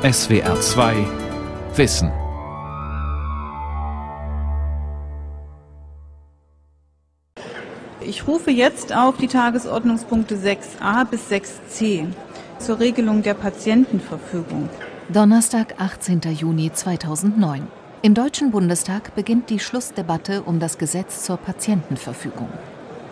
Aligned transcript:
SWR 0.00 0.60
2 0.60 0.94
Wissen. 1.74 2.12
Ich 8.00 8.28
rufe 8.28 8.52
jetzt 8.52 8.94
auf 8.94 9.16
die 9.16 9.26
Tagesordnungspunkte 9.26 10.36
6a 10.36 11.04
bis 11.04 11.28
6c 11.32 12.06
zur 12.60 12.78
Regelung 12.78 13.24
der 13.24 13.34
Patientenverfügung. 13.34 14.68
Donnerstag, 15.08 15.74
18. 15.78 16.20
Juni 16.32 16.72
2009. 16.72 17.66
Im 18.02 18.14
Deutschen 18.14 18.52
Bundestag 18.52 19.16
beginnt 19.16 19.50
die 19.50 19.58
Schlussdebatte 19.58 20.42
um 20.42 20.60
das 20.60 20.78
Gesetz 20.78 21.24
zur 21.24 21.38
Patientenverfügung. 21.38 22.50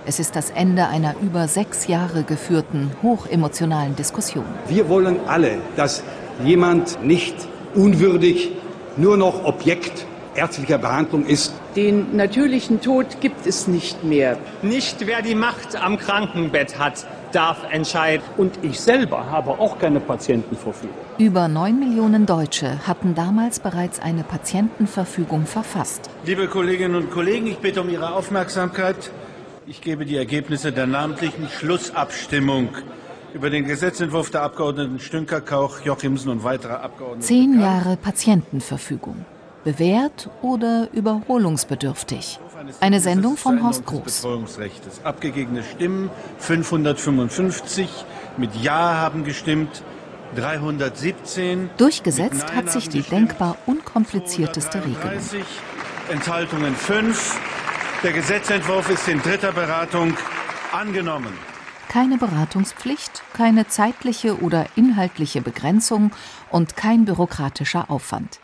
Es 0.08 0.20
ist 0.20 0.36
das 0.36 0.50
Ende 0.50 0.86
einer 0.86 1.16
über 1.20 1.48
sechs 1.48 1.88
Jahre 1.88 2.22
geführten, 2.22 2.92
hochemotionalen 3.02 3.96
Diskussion. 3.96 4.44
Wir 4.68 4.88
wollen 4.88 5.18
alle, 5.26 5.58
dass 5.74 6.04
jemand 6.44 7.02
nicht 7.04 7.34
unwürdig 7.74 8.52
nur 8.96 9.16
noch 9.16 9.44
Objekt 9.44 10.06
ärztlicher 10.34 10.78
Behandlung 10.78 11.26
ist. 11.26 11.54
Den 11.74 12.16
natürlichen 12.16 12.80
Tod 12.80 13.20
gibt 13.20 13.46
es 13.46 13.66
nicht 13.68 14.04
mehr. 14.04 14.38
Nicht 14.62 15.06
wer 15.06 15.22
die 15.22 15.34
Macht 15.34 15.76
am 15.76 15.98
Krankenbett 15.98 16.78
hat, 16.78 17.06
darf 17.32 17.58
entscheiden. 17.70 18.24
Und 18.36 18.58
ich 18.62 18.80
selber 18.80 19.30
habe 19.30 19.50
auch 19.50 19.78
keine 19.78 20.00
Patientenverfügung. 20.00 20.96
Über 21.18 21.48
neun 21.48 21.78
Millionen 21.78 22.26
Deutsche 22.26 22.86
hatten 22.86 23.14
damals 23.14 23.60
bereits 23.60 24.00
eine 24.00 24.22
Patientenverfügung 24.22 25.46
verfasst. 25.46 26.10
Liebe 26.24 26.46
Kolleginnen 26.46 26.94
und 26.94 27.10
Kollegen, 27.10 27.46
ich 27.46 27.58
bitte 27.58 27.82
um 27.82 27.90
Ihre 27.90 28.12
Aufmerksamkeit. 28.12 29.10
Ich 29.66 29.80
gebe 29.80 30.06
die 30.06 30.16
Ergebnisse 30.16 30.72
der 30.72 30.86
namentlichen 30.86 31.48
Schlussabstimmung 31.48 32.68
über 33.36 33.50
den 33.50 33.66
Gesetzentwurf 33.66 34.30
der 34.30 34.42
Abgeordneten 34.42 34.98
Stünker, 34.98 35.42
Kauch, 35.42 35.82
Jochimsen 35.84 36.30
und 36.30 36.42
weiterer 36.42 36.80
Abgeordneter. 36.80 37.26
Zehn 37.26 37.60
Jahre 37.60 37.98
Patientenverfügung. 37.98 39.26
Bewährt 39.62 40.30
oder 40.40 40.88
überholungsbedürftig? 40.92 42.40
Eine 42.80 43.00
Sendung 43.00 43.36
von 43.36 43.62
Horst 43.62 43.84
Groß. 43.84 44.26
Abgegebene 45.04 45.62
Stimmen 45.62 46.08
555. 46.38 47.90
Mit 48.38 48.56
Ja 48.56 48.94
haben 48.94 49.22
gestimmt 49.24 49.82
317. 50.36 51.68
Durchgesetzt 51.76 52.54
hat 52.54 52.70
sich 52.70 52.88
die 52.88 53.02
denkbar 53.02 53.56
unkomplizierteste 53.66 54.78
Regelung. 54.78 55.20
Enthaltungen 56.10 56.74
5. 56.74 57.38
Der 58.02 58.12
Gesetzentwurf 58.12 58.88
ist 58.88 59.06
in 59.08 59.20
dritter 59.20 59.52
Beratung 59.52 60.16
angenommen. 60.72 61.34
Keine 61.88 62.18
Beratungspflicht, 62.18 63.22
keine 63.32 63.68
zeitliche 63.68 64.42
oder 64.42 64.66
inhaltliche 64.76 65.40
Begrenzung 65.40 66.10
und 66.50 66.76
kein 66.76 67.04
bürokratischer 67.04 67.90
Aufwand. 67.90 68.40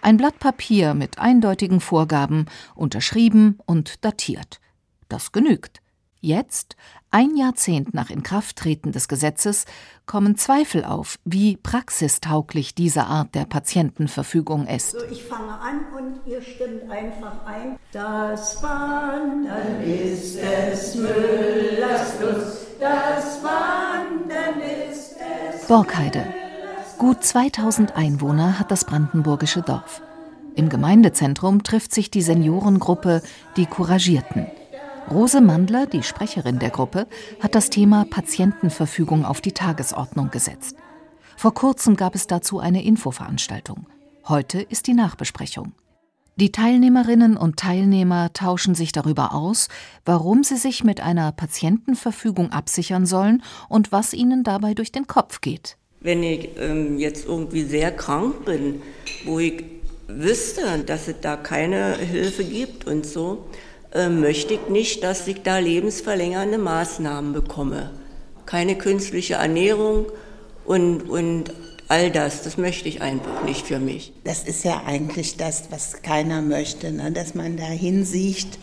Ein 0.00 0.16
Blatt 0.16 0.38
Papier 0.38 0.94
mit 0.94 1.18
eindeutigen 1.18 1.80
Vorgaben, 1.80 2.46
unterschrieben 2.74 3.58
und 3.66 4.04
datiert. 4.04 4.60
Das 5.08 5.32
genügt. 5.32 5.80
Jetzt, 6.20 6.76
ein 7.14 7.36
Jahrzehnt 7.36 7.94
nach 7.94 8.10
Inkrafttreten 8.10 8.90
des 8.90 9.06
Gesetzes, 9.06 9.66
kommen 10.04 10.34
Zweifel 10.36 10.84
auf, 10.84 11.20
wie 11.24 11.56
praxistauglich 11.56 12.74
diese 12.74 13.04
Art 13.04 13.36
der 13.36 13.44
Patientenverfügung 13.44 14.66
ist. 14.66 14.90
So, 14.90 14.98
ich 15.08 15.22
fange 15.22 15.52
an 15.52 15.84
und 15.96 16.26
ihr 16.26 16.42
stimmt 16.42 16.90
einfach 16.90 17.46
ein. 17.46 17.78
Das 17.92 18.60
Wandern 18.64 19.80
ist 19.84 20.38
es 20.38 20.96
Müllers 20.96 22.20
Lust, 22.20 22.66
das 22.80 23.40
Wandern 23.44 24.60
ist 24.90 25.14
es. 25.54 25.68
Borkheide. 25.68 26.26
Gut 26.98 27.22
2000 27.22 27.96
Einwohner 27.96 28.58
hat 28.58 28.72
das 28.72 28.84
brandenburgische 28.84 29.62
Dorf. 29.62 30.02
Im 30.56 30.68
Gemeindezentrum 30.68 31.62
trifft 31.62 31.94
sich 31.94 32.10
die 32.10 32.22
Seniorengruppe 32.22 33.22
Die 33.56 33.66
Couragierten. 33.66 34.48
Rose 35.10 35.40
Mandler, 35.40 35.86
die 35.86 36.02
Sprecherin 36.02 36.58
der 36.58 36.70
Gruppe, 36.70 37.06
hat 37.40 37.54
das 37.54 37.68
Thema 37.68 38.06
Patientenverfügung 38.08 39.24
auf 39.24 39.40
die 39.40 39.52
Tagesordnung 39.52 40.30
gesetzt. 40.30 40.76
Vor 41.36 41.52
kurzem 41.52 41.96
gab 41.96 42.14
es 42.14 42.26
dazu 42.26 42.58
eine 42.58 42.82
Infoveranstaltung. 42.84 43.86
Heute 44.26 44.62
ist 44.62 44.86
die 44.86 44.94
Nachbesprechung. 44.94 45.72
Die 46.36 46.50
Teilnehmerinnen 46.50 47.36
und 47.36 47.58
Teilnehmer 47.58 48.32
tauschen 48.32 48.74
sich 48.74 48.92
darüber 48.92 49.34
aus, 49.34 49.68
warum 50.04 50.42
sie 50.42 50.56
sich 50.56 50.82
mit 50.82 51.00
einer 51.00 51.32
Patientenverfügung 51.32 52.50
absichern 52.50 53.06
sollen 53.06 53.42
und 53.68 53.92
was 53.92 54.14
ihnen 54.14 54.42
dabei 54.42 54.74
durch 54.74 54.90
den 54.90 55.06
Kopf 55.06 55.42
geht. 55.42 55.76
Wenn 56.00 56.22
ich 56.22 56.48
ähm, 56.58 56.98
jetzt 56.98 57.26
irgendwie 57.26 57.62
sehr 57.62 57.92
krank 57.92 58.44
bin, 58.46 58.82
wo 59.26 59.38
ich 59.38 59.64
wüsste, 60.08 60.78
dass 60.84 61.08
es 61.08 61.16
da 61.20 61.36
keine 61.36 61.96
Hilfe 61.96 62.44
gibt 62.44 62.86
und 62.86 63.06
so, 63.06 63.46
äh, 63.94 64.08
möchte 64.08 64.54
ich 64.54 64.68
nicht, 64.68 65.02
dass 65.02 65.26
ich 65.28 65.42
da 65.42 65.58
lebensverlängernde 65.58 66.58
Maßnahmen 66.58 67.32
bekomme. 67.32 67.90
Keine 68.44 68.76
künstliche 68.76 69.34
Ernährung 69.34 70.06
und, 70.64 71.08
und 71.08 71.52
all 71.88 72.10
das, 72.10 72.42
das 72.42 72.58
möchte 72.58 72.88
ich 72.88 73.02
einfach 73.02 73.44
nicht 73.44 73.66
für 73.66 73.78
mich. 73.78 74.12
Das 74.24 74.42
ist 74.44 74.64
ja 74.64 74.82
eigentlich 74.84 75.36
das, 75.36 75.64
was 75.70 76.02
keiner 76.02 76.42
möchte, 76.42 76.90
ne? 76.90 77.12
dass 77.12 77.34
man 77.34 77.56
da 77.56 77.64
hinsieht 77.64 78.58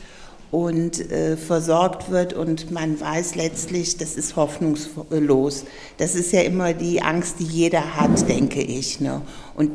und 0.52 1.00
äh, 1.00 1.38
versorgt 1.38 2.12
wird 2.12 2.34
und 2.34 2.72
man 2.72 3.00
weiß 3.00 3.36
letztlich, 3.36 3.98
das 3.98 4.16
ist 4.16 4.36
hoffnungslos. 4.36 5.66
Das 5.98 6.16
ist 6.16 6.34
ja 6.34 6.42
immer 6.42 6.74
die 6.74 7.02
Angst, 7.02 7.36
die 7.40 7.46
jeder 7.46 7.96
hat, 7.96 8.28
denke 8.28 8.62
ich. 8.62 9.00
Ne? 9.00 9.22
Und 9.56 9.72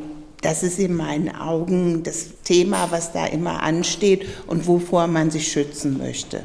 das 0.47 0.63
ist 0.63 0.79
in 0.79 0.95
meinen 0.95 1.35
Augen 1.35 2.03
das 2.03 2.41
Thema, 2.45 2.89
was 2.89 3.11
da 3.11 3.25
immer 3.25 3.63
ansteht 3.63 4.25
und 4.47 4.65
wovor 4.65 5.07
man 5.07 5.29
sich 5.29 5.51
schützen 5.51 5.97
möchte. 5.97 6.41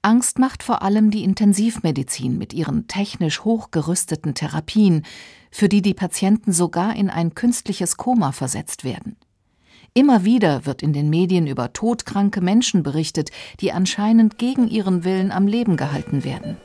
Angst 0.00 0.38
macht 0.38 0.62
vor 0.62 0.80
allem 0.80 1.10
die 1.10 1.22
Intensivmedizin 1.22 2.38
mit 2.38 2.54
ihren 2.54 2.88
technisch 2.88 3.44
hochgerüsteten 3.44 4.32
Therapien, 4.32 5.04
für 5.50 5.68
die 5.68 5.82
die 5.82 5.92
Patienten 5.92 6.52
sogar 6.52 6.96
in 6.96 7.10
ein 7.10 7.34
künstliches 7.34 7.98
Koma 7.98 8.32
versetzt 8.32 8.84
werden. 8.84 9.16
Immer 9.92 10.24
wieder 10.24 10.64
wird 10.64 10.82
in 10.82 10.94
den 10.94 11.10
Medien 11.10 11.46
über 11.46 11.74
todkranke 11.74 12.40
Menschen 12.40 12.82
berichtet, 12.82 13.32
die 13.60 13.72
anscheinend 13.72 14.38
gegen 14.38 14.66
ihren 14.66 15.04
Willen 15.04 15.30
am 15.30 15.46
Leben 15.46 15.76
gehalten 15.76 16.24
werden. 16.24 16.56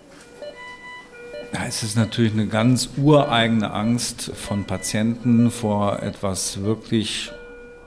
Es 1.66 1.84
ist 1.84 1.98
natürlich 1.98 2.34
eine 2.34 2.48
ganz 2.48 2.90
ureigene 2.98 3.72
Angst 3.72 4.32
von 4.36 4.66
Patienten 4.66 5.50
vor 5.50 6.02
etwas 6.04 6.62
wirklich 6.62 7.32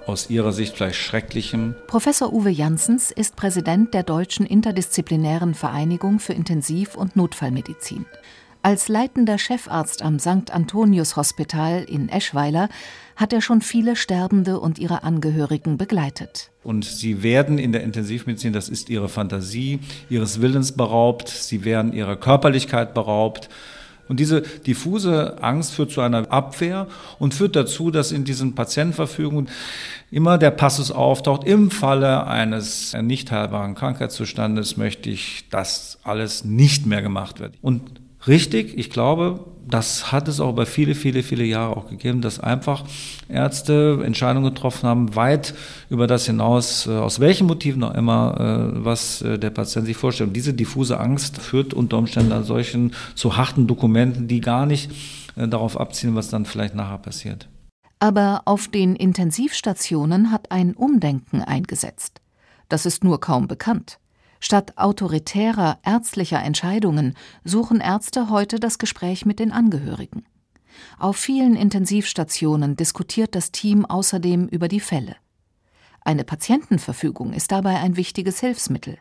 aus 0.07 0.29
ihrer 0.29 0.53
Sicht 0.53 0.77
vielleicht 0.77 0.97
Schrecklichem. 0.97 1.75
Professor 1.87 2.33
Uwe 2.33 2.51
Janssens 2.51 3.11
ist 3.11 3.37
Präsident 3.37 3.95
der 3.95 4.03
Deutschen 4.03 4.45
Interdisziplinären 4.45 5.55
Vereinigung 5.55 6.19
für 6.19 6.33
Intensiv- 6.33 6.97
und 6.97 7.17
Notfallmedizin. 7.17 8.07
Als 8.63 8.89
leitender 8.89 9.39
Chefarzt 9.39 10.03
am 10.03 10.19
St. 10.19 10.51
Antonius 10.53 11.17
Hospital 11.17 11.83
in 11.83 12.11
Eschweiler 12.11 12.69
hat 13.17 13.33
er 13.33 13.41
schon 13.41 13.63
viele 13.63 13.97
Sterbende 13.97 14.61
und 14.61 14.79
ihre 14.79 15.03
Angehörigen 15.03 15.79
begleitet. 15.79 16.51
Und 16.63 16.85
sie 16.85 17.23
werden 17.23 17.59
in 17.59 17.73
der 17.73 17.83
Intensivmedizin, 17.83 18.53
das 18.53 18.69
ist 18.69 18.91
ihre 18.91 19.09
Fantasie, 19.09 19.81
ihres 20.11 20.43
Willens 20.43 20.73
beraubt, 20.73 21.29
sie 21.29 21.65
werden 21.65 21.95
ihrer 21.95 22.17
Körperlichkeit 22.17 22.93
beraubt. 22.93 23.49
Und 24.09 24.21
diese 24.21 24.43
diffuse 24.43 25.43
Angst 25.43 25.73
führt 25.73 25.93
zu 25.93 26.03
einer 26.03 26.31
Abwehr 26.31 26.87
und 27.19 27.33
führt 27.33 27.57
dazu, 27.57 27.91
dass 27.91 28.13
in 28.13 28.25
diesen 28.25 28.55
Patientenverfügungen 28.55 29.49
immer 30.11 30.37
der 30.37 30.51
Passus 30.51 30.91
auftaucht, 30.91 31.45
im 31.45 31.71
Falle 31.71 32.27
eines 32.27 32.95
nicht 33.01 33.31
heilbaren 33.31 33.75
Krankheitszustandes 33.75 34.77
möchte 34.77 35.09
ich, 35.09 35.49
dass 35.49 35.99
alles 36.03 36.45
nicht 36.45 36.87
mehr 36.87 37.01
gemacht 37.01 37.41
wird. 37.41 37.55
Und 37.63 38.00
richtig, 38.27 38.77
ich 38.77 38.91
glaube, 38.91 39.47
das 39.71 40.11
hat 40.13 40.29
es 40.29 40.41
auch 40.41 40.51
über 40.51 40.67
viele, 40.67 40.95
viele, 40.95 41.23
viele 41.23 41.45
Jahre 41.45 41.77
auch 41.77 41.89
gegeben, 41.89 42.21
dass 42.21 42.41
einfach 42.41 42.85
Ärzte 43.29 44.01
Entscheidungen 44.05 44.53
getroffen 44.53 44.89
haben, 44.89 45.17
weit 45.17 45.55
über 45.89 46.07
das 46.07 46.27
hinaus, 46.27 46.87
äh, 46.87 46.91
aus 46.91 47.21
welchen 47.21 47.47
Motiven 47.47 47.85
auch 47.85 47.95
immer, 47.95 48.73
äh, 48.75 48.85
was 48.85 49.23
äh, 49.23 49.39
der 49.39 49.51
Patient 49.51 49.87
sich 49.87 49.97
vorstellt. 49.97 50.29
Und 50.29 50.35
diese 50.35 50.55
diffuse 50.55 50.99
Angst 50.99 51.39
führt 51.39 51.75
unter 51.75 51.99
Umständen 51.99 52.33
an 52.33 52.45
solchen 52.45 52.93
zu 53.15 53.37
harten 53.37 53.67
Dokumenten, 53.67 54.29
die 54.29 54.41
gar 54.41 54.67
nicht 54.67 54.91
darauf 55.37 55.79
abzielen, 55.79 56.17
was 56.17 56.29
dann 56.29 56.45
vielleicht 56.45 56.75
nachher 56.75 56.99
passiert. 56.99 57.49
Aber 58.01 58.43
auf 58.47 58.67
den 58.67 58.97
Intensivstationen 58.97 60.33
hat 60.33 60.51
ein 60.51 60.75
Umdenken 60.75 61.41
eingesetzt. 61.41 62.21
Das 62.69 62.85
ist 62.85 63.05
nur 63.05 63.21
kaum 63.21 63.47
bekannt. 63.47 64.00
Statt 64.41 64.79
autoritärer 64.79 65.79
ärztlicher 65.85 66.43
Entscheidungen 66.43 67.15
suchen 67.45 67.81
Ärzte 67.81 68.31
heute 68.31 68.59
das 68.59 68.79
Gespräch 68.79 69.27
mit 69.27 69.39
den 69.39 69.53
Angehörigen. 69.53 70.25
Auf 70.99 71.17
vielen 71.17 71.57
Intensivstationen 71.57 72.75
diskutiert 72.75 73.35
das 73.35 73.53
Team 73.53 73.85
außerdem 73.85 74.49
über 74.49 74.69
die 74.69 74.81
Fälle. 74.81 75.17
Eine 76.03 76.25
Patientenverfügung 76.25 77.35
ist 77.35 77.53
dabei 77.53 77.79
ein 77.81 77.97
wichtiges 77.97 78.41
Hilfsmittel. 78.41 78.99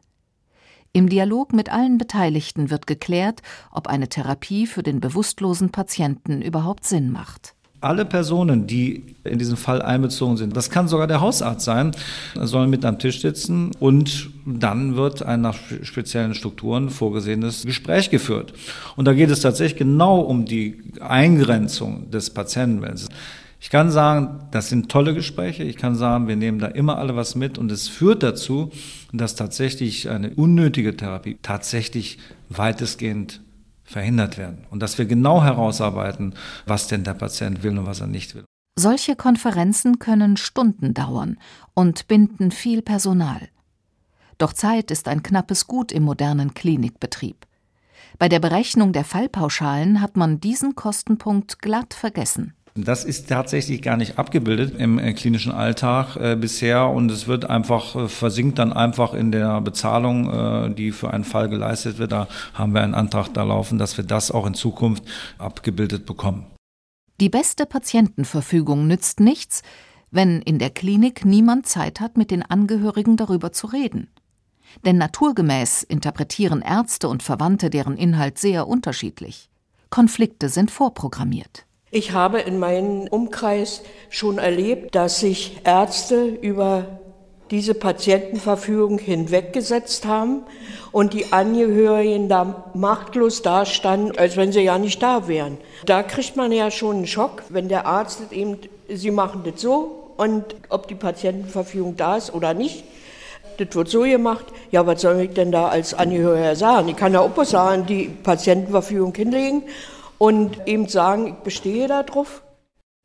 Im 0.91 1.07
Dialog 1.07 1.53
mit 1.53 1.69
allen 1.69 1.97
Beteiligten 1.97 2.69
wird 2.69 2.87
geklärt, 2.87 3.41
ob 3.71 3.87
eine 3.87 4.09
Therapie 4.09 4.67
für 4.67 4.83
den 4.83 4.99
bewusstlosen 4.99 5.71
Patienten 5.71 6.41
überhaupt 6.41 6.85
Sinn 6.85 7.11
macht. 7.11 7.55
Alle 7.81 8.05
Personen, 8.05 8.67
die 8.67 9.03
in 9.23 9.39
diesen 9.39 9.57
Fall 9.57 9.81
einbezogen 9.81 10.37
sind, 10.37 10.55
das 10.55 10.69
kann 10.69 10.87
sogar 10.87 11.07
der 11.07 11.21
Hausarzt 11.21 11.65
sein, 11.65 11.91
sollen 12.35 12.69
mit 12.69 12.83
am 12.85 12.99
Tisch 12.99 13.21
sitzen 13.21 13.71
und 13.79 14.29
dann 14.45 14.95
wird 14.95 15.23
ein 15.23 15.41
nach 15.41 15.57
speziellen 15.83 16.33
Strukturen 16.35 16.89
vorgesehenes 16.89 17.65
Gespräch 17.65 18.09
geführt. 18.09 18.53
Und 18.95 19.05
da 19.05 19.13
geht 19.13 19.29
es 19.29 19.41
tatsächlich 19.41 19.79
genau 19.79 20.19
um 20.19 20.45
die 20.45 20.81
Eingrenzung 20.99 22.09
des 22.11 22.29
Patientenwillens. 22.31 23.09
Ich 23.61 23.69
kann 23.69 23.91
sagen, 23.91 24.47
das 24.51 24.69
sind 24.69 24.89
tolle 24.89 25.13
Gespräche. 25.13 25.63
Ich 25.63 25.75
kann 25.75 25.95
sagen, 25.95 26.29
wir 26.29 26.37
nehmen 26.37 26.59
da 26.59 26.67
immer 26.67 26.97
alle 26.97 27.15
was 27.17 27.35
mit 27.35 27.57
und 27.57 27.71
es 27.71 27.89
führt 27.89 28.23
dazu, 28.23 28.71
dass 29.11 29.35
tatsächlich 29.35 30.09
eine 30.09 30.29
unnötige 30.31 30.95
Therapie 30.95 31.37
tatsächlich 31.41 32.19
weitestgehend 32.47 33.41
verhindert 33.89 34.37
werden 34.37 34.65
und 34.69 34.81
dass 34.81 34.97
wir 34.97 35.05
genau 35.05 35.43
herausarbeiten, 35.43 36.35
was 36.65 36.87
denn 36.87 37.03
der 37.03 37.15
Patient 37.15 37.63
will 37.63 37.77
und 37.77 37.85
was 37.85 38.01
er 38.01 38.07
nicht 38.07 38.35
will. 38.35 38.45
Solche 38.77 39.15
Konferenzen 39.15 39.99
können 39.99 40.37
Stunden 40.37 40.93
dauern 40.93 41.37
und 41.73 42.07
binden 42.07 42.51
viel 42.51 42.81
Personal. 42.81 43.49
Doch 44.37 44.53
Zeit 44.53 44.89
ist 44.91 45.07
ein 45.07 45.21
knappes 45.23 45.67
Gut 45.67 45.91
im 45.91 46.03
modernen 46.03 46.53
Klinikbetrieb. 46.53 47.45
Bei 48.19 48.29
der 48.29 48.39
Berechnung 48.39 48.93
der 48.93 49.03
Fallpauschalen 49.03 50.01
hat 50.01 50.17
man 50.17 50.39
diesen 50.39 50.75
Kostenpunkt 50.75 51.59
glatt 51.59 51.93
vergessen. 51.93 52.53
Das 52.83 53.05
ist 53.05 53.29
tatsächlich 53.29 53.81
gar 53.81 53.97
nicht 53.97 54.17
abgebildet 54.17 54.79
im 54.79 54.99
äh, 54.99 55.13
klinischen 55.13 55.51
Alltag 55.51 56.15
äh, 56.15 56.35
bisher 56.35 56.87
und 56.87 57.11
es 57.11 57.27
wird 57.27 57.49
einfach, 57.49 57.95
äh, 57.95 58.07
versinkt 58.07 58.59
dann 58.59 58.73
einfach 58.73 59.13
in 59.13 59.31
der 59.31 59.61
Bezahlung, 59.61 60.29
äh, 60.29 60.73
die 60.73 60.91
für 60.91 61.11
einen 61.11 61.23
Fall 61.23 61.49
geleistet 61.49 61.97
wird. 61.97 62.11
Da 62.11 62.27
haben 62.53 62.73
wir 62.73 62.81
einen 62.81 62.93
Antrag 62.93 63.33
da 63.33 63.43
laufen, 63.43 63.77
dass 63.77 63.97
wir 63.97 64.03
das 64.03 64.31
auch 64.31 64.45
in 64.45 64.53
Zukunft 64.53 65.03
abgebildet 65.37 66.05
bekommen. 66.05 66.45
Die 67.19 67.29
beste 67.29 67.65
Patientenverfügung 67.65 68.87
nützt 68.87 69.19
nichts, 69.19 69.61
wenn 70.11 70.41
in 70.41 70.59
der 70.59 70.69
Klinik 70.69 71.25
niemand 71.25 71.67
Zeit 71.67 71.99
hat, 71.99 72.17
mit 72.17 72.31
den 72.31 72.43
Angehörigen 72.43 73.17
darüber 73.17 73.51
zu 73.51 73.67
reden. 73.67 74.09
Denn 74.85 74.97
naturgemäß 74.97 75.83
interpretieren 75.83 76.61
Ärzte 76.61 77.09
und 77.09 77.23
Verwandte 77.23 77.69
deren 77.69 77.97
Inhalt 77.97 78.37
sehr 78.37 78.67
unterschiedlich. 78.67 79.49
Konflikte 79.89 80.49
sind 80.49 80.71
vorprogrammiert. 80.71 81.65
Ich 81.91 82.11
habe 82.11 82.39
in 82.39 82.59
meinem 82.59 83.07
Umkreis 83.07 83.81
schon 84.11 84.37
erlebt, 84.37 84.93
dass 84.93 85.21
sich 85.21 85.61
Ärzte 85.63 86.23
über 86.23 86.85
diese 87.49 87.73
Patientenverfügung 87.73 88.99
hinweggesetzt 88.99 90.05
haben 90.05 90.43
und 90.91 91.13
die 91.13 91.33
Angehörigen 91.33 92.29
da 92.29 92.69
machtlos 92.75 93.41
dastanden, 93.41 94.15
als 94.19 94.37
wenn 94.37 94.51
sie 94.51 94.61
ja 94.61 94.77
nicht 94.77 95.01
da 95.01 95.27
wären. 95.27 95.57
Da 95.87 96.03
kriegt 96.03 96.35
man 96.35 96.51
ja 96.51 96.69
schon 96.69 96.97
einen 96.97 97.07
Schock, 97.07 97.41
wenn 97.49 97.69
der 97.69 97.87
Arzt 97.87 98.21
eben, 98.31 98.59
sie 98.87 99.09
machen 99.09 99.41
das 99.43 99.59
so 99.59 100.11
und 100.17 100.43
ob 100.69 100.87
die 100.87 100.95
Patientenverfügung 100.95 101.97
da 101.97 102.17
ist 102.17 102.31
oder 102.35 102.53
nicht, 102.53 102.83
das 103.57 103.73
wird 103.73 103.89
so 103.89 104.01
gemacht. 104.01 104.45
Ja, 104.69 104.85
was 104.85 105.01
soll 105.01 105.19
ich 105.21 105.33
denn 105.33 105.51
da 105.51 105.69
als 105.69 105.95
Angehöriger 105.95 106.55
sagen? 106.55 106.87
Ich 106.89 106.95
kann 106.95 107.13
ja 107.13 107.19
auch 107.19 107.43
sagen, 107.45 107.87
die 107.87 108.09
Patientenverfügung 108.09 109.15
hinlegen 109.15 109.63
und 110.19 110.67
eben 110.67 110.87
sagen, 110.87 111.27
ich 111.27 111.43
bestehe 111.43 111.87
darauf. 111.87 112.43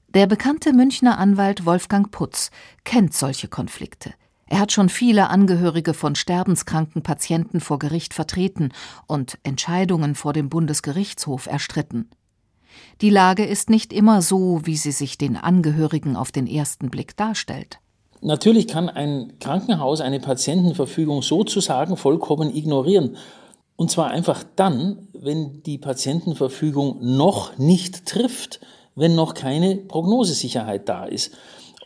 Der 0.08 0.26
bekannte 0.26 0.74
Münchner 0.74 1.18
Anwalt 1.18 1.64
Wolfgang 1.64 2.10
Putz 2.10 2.50
kennt 2.84 3.14
solche 3.14 3.48
Konflikte. 3.48 4.12
Er 4.46 4.58
hat 4.60 4.72
schon 4.72 4.90
viele 4.90 5.30
Angehörige 5.30 5.94
von 5.94 6.14
sterbenskranken 6.14 7.02
Patienten 7.02 7.60
vor 7.60 7.78
Gericht 7.78 8.12
vertreten 8.12 8.72
und 9.06 9.38
Entscheidungen 9.42 10.14
vor 10.14 10.34
dem 10.34 10.50
Bundesgerichtshof 10.50 11.46
erstritten. 11.46 12.10
Die 13.00 13.10
Lage 13.10 13.44
ist 13.44 13.70
nicht 13.70 13.92
immer 13.92 14.20
so, 14.20 14.60
wie 14.64 14.76
sie 14.76 14.92
sich 14.92 15.16
den 15.16 15.36
Angehörigen 15.36 16.16
auf 16.16 16.30
den 16.30 16.46
ersten 16.46 16.90
Blick 16.90 17.16
darstellt. 17.16 17.78
Natürlich 18.20 18.68
kann 18.68 18.88
ein 18.88 19.34
Krankenhaus 19.38 20.00
eine 20.00 20.20
Patientenverfügung 20.20 21.22
sozusagen 21.22 21.96
vollkommen 21.96 22.54
ignorieren 22.54 23.16
und 23.76 23.90
zwar 23.90 24.10
einfach 24.10 24.44
dann, 24.56 25.08
wenn 25.12 25.62
die 25.62 25.78
Patientenverfügung 25.78 26.98
noch 27.00 27.58
nicht 27.58 28.06
trifft, 28.06 28.60
wenn 28.94 29.14
noch 29.14 29.34
keine 29.34 29.76
Prognosesicherheit 29.76 30.88
da 30.88 31.04
ist. 31.04 31.32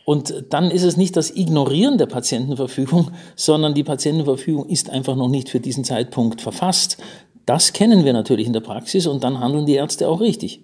Und 0.05 0.45
dann 0.49 0.71
ist 0.71 0.83
es 0.83 0.97
nicht 0.97 1.15
das 1.15 1.29
Ignorieren 1.35 1.97
der 1.97 2.05
Patientenverfügung, 2.05 3.11
sondern 3.35 3.73
die 3.73 3.83
Patientenverfügung 3.83 4.67
ist 4.67 4.89
einfach 4.89 5.15
noch 5.15 5.27
nicht 5.27 5.49
für 5.49 5.59
diesen 5.59 5.83
Zeitpunkt 5.83 6.41
verfasst. 6.41 6.97
Das 7.45 7.73
kennen 7.73 8.05
wir 8.05 8.13
natürlich 8.13 8.45
in 8.45 8.53
der 8.53 8.59
Praxis 8.59 9.07
und 9.07 9.23
dann 9.23 9.39
handeln 9.39 9.65
die 9.65 9.73
Ärzte 9.73 10.07
auch 10.07 10.19
richtig. 10.19 10.63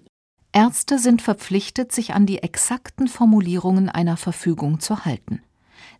Ärzte 0.51 0.99
sind 0.99 1.21
verpflichtet, 1.21 1.91
sich 1.91 2.13
an 2.13 2.25
die 2.25 2.41
exakten 2.41 3.07
Formulierungen 3.07 3.89
einer 3.89 4.17
Verfügung 4.17 4.79
zu 4.79 5.03
halten. 5.03 5.41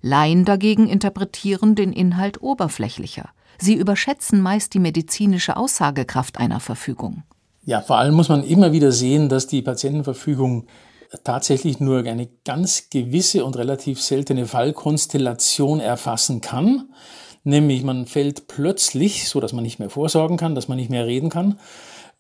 Laien 0.02 0.46
dagegen 0.46 0.88
interpretieren 0.88 1.76
den 1.76 1.92
Inhalt 1.92 2.42
oberflächlicher. 2.42 3.30
Sie 3.60 3.76
überschätzen 3.76 4.42
meist 4.42 4.74
die 4.74 4.80
medizinische 4.80 5.58
Aussagekraft 5.58 6.38
einer 6.38 6.60
Verfügung. 6.60 7.24
Ja, 7.64 7.82
vor 7.82 7.98
allem 7.98 8.14
muss 8.14 8.30
man 8.30 8.44
immer 8.44 8.72
wieder 8.72 8.92
sehen, 8.92 9.28
dass 9.28 9.48
die 9.48 9.62
Patientenverfügung 9.62 10.68
tatsächlich 11.24 11.80
nur 11.80 12.00
eine 12.00 12.28
ganz 12.44 12.90
gewisse 12.90 13.46
und 13.46 13.58
relativ 13.58 14.02
seltene 14.02 14.46
Fallkonstellation 14.46 15.80
erfassen 15.80 16.42
kann. 16.42 16.90
Nämlich 17.44 17.84
man 17.84 18.06
fällt 18.06 18.48
plötzlich, 18.48 19.30
so 19.30 19.40
dass 19.40 19.54
man 19.54 19.64
nicht 19.64 19.80
mehr 19.80 19.90
vorsorgen 19.90 20.38
kann, 20.38 20.56
dass 20.56 20.68
man 20.68 20.78
nicht 20.78 20.90
mehr 20.90 21.06
reden 21.06 21.30
kann, 21.30 21.60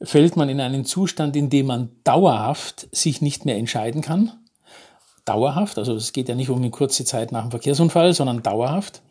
fällt 0.01 0.35
man 0.35 0.49
in 0.49 0.59
einen 0.59 0.85
Zustand, 0.85 1.35
in 1.35 1.49
dem 1.49 1.67
man 1.67 1.89
dauerhaft 2.03 2.87
sich 2.91 3.21
nicht 3.21 3.45
mehr 3.45 3.57
entscheiden 3.57 4.01
kann. 4.01 4.31
Dauerhaft, 5.25 5.79
also 5.79 5.95
es 5.95 6.13
geht 6.13 6.29
ja 6.29 6.35
nicht 6.35 6.49
um 6.49 6.57
eine 6.57 6.69
kurze 6.69 7.05
Zeit 7.05 7.31
nach 7.31 7.41
dem 7.41 7.51
Verkehrsunfall, 7.51 8.13
sondern 8.13 8.43
dauerhaft. 8.43 9.01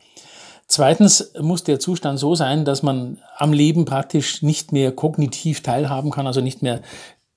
Zweitens 0.66 1.32
muss 1.40 1.62
der 1.62 1.78
Zustand 1.78 2.18
so 2.18 2.34
sein, 2.34 2.64
dass 2.64 2.82
man 2.82 3.18
am 3.36 3.52
Leben 3.52 3.84
praktisch 3.84 4.42
nicht 4.42 4.72
mehr 4.72 4.92
kognitiv 4.92 5.62
teilhaben 5.62 6.10
kann, 6.10 6.26
also 6.26 6.40
nicht 6.40 6.62
mehr 6.62 6.80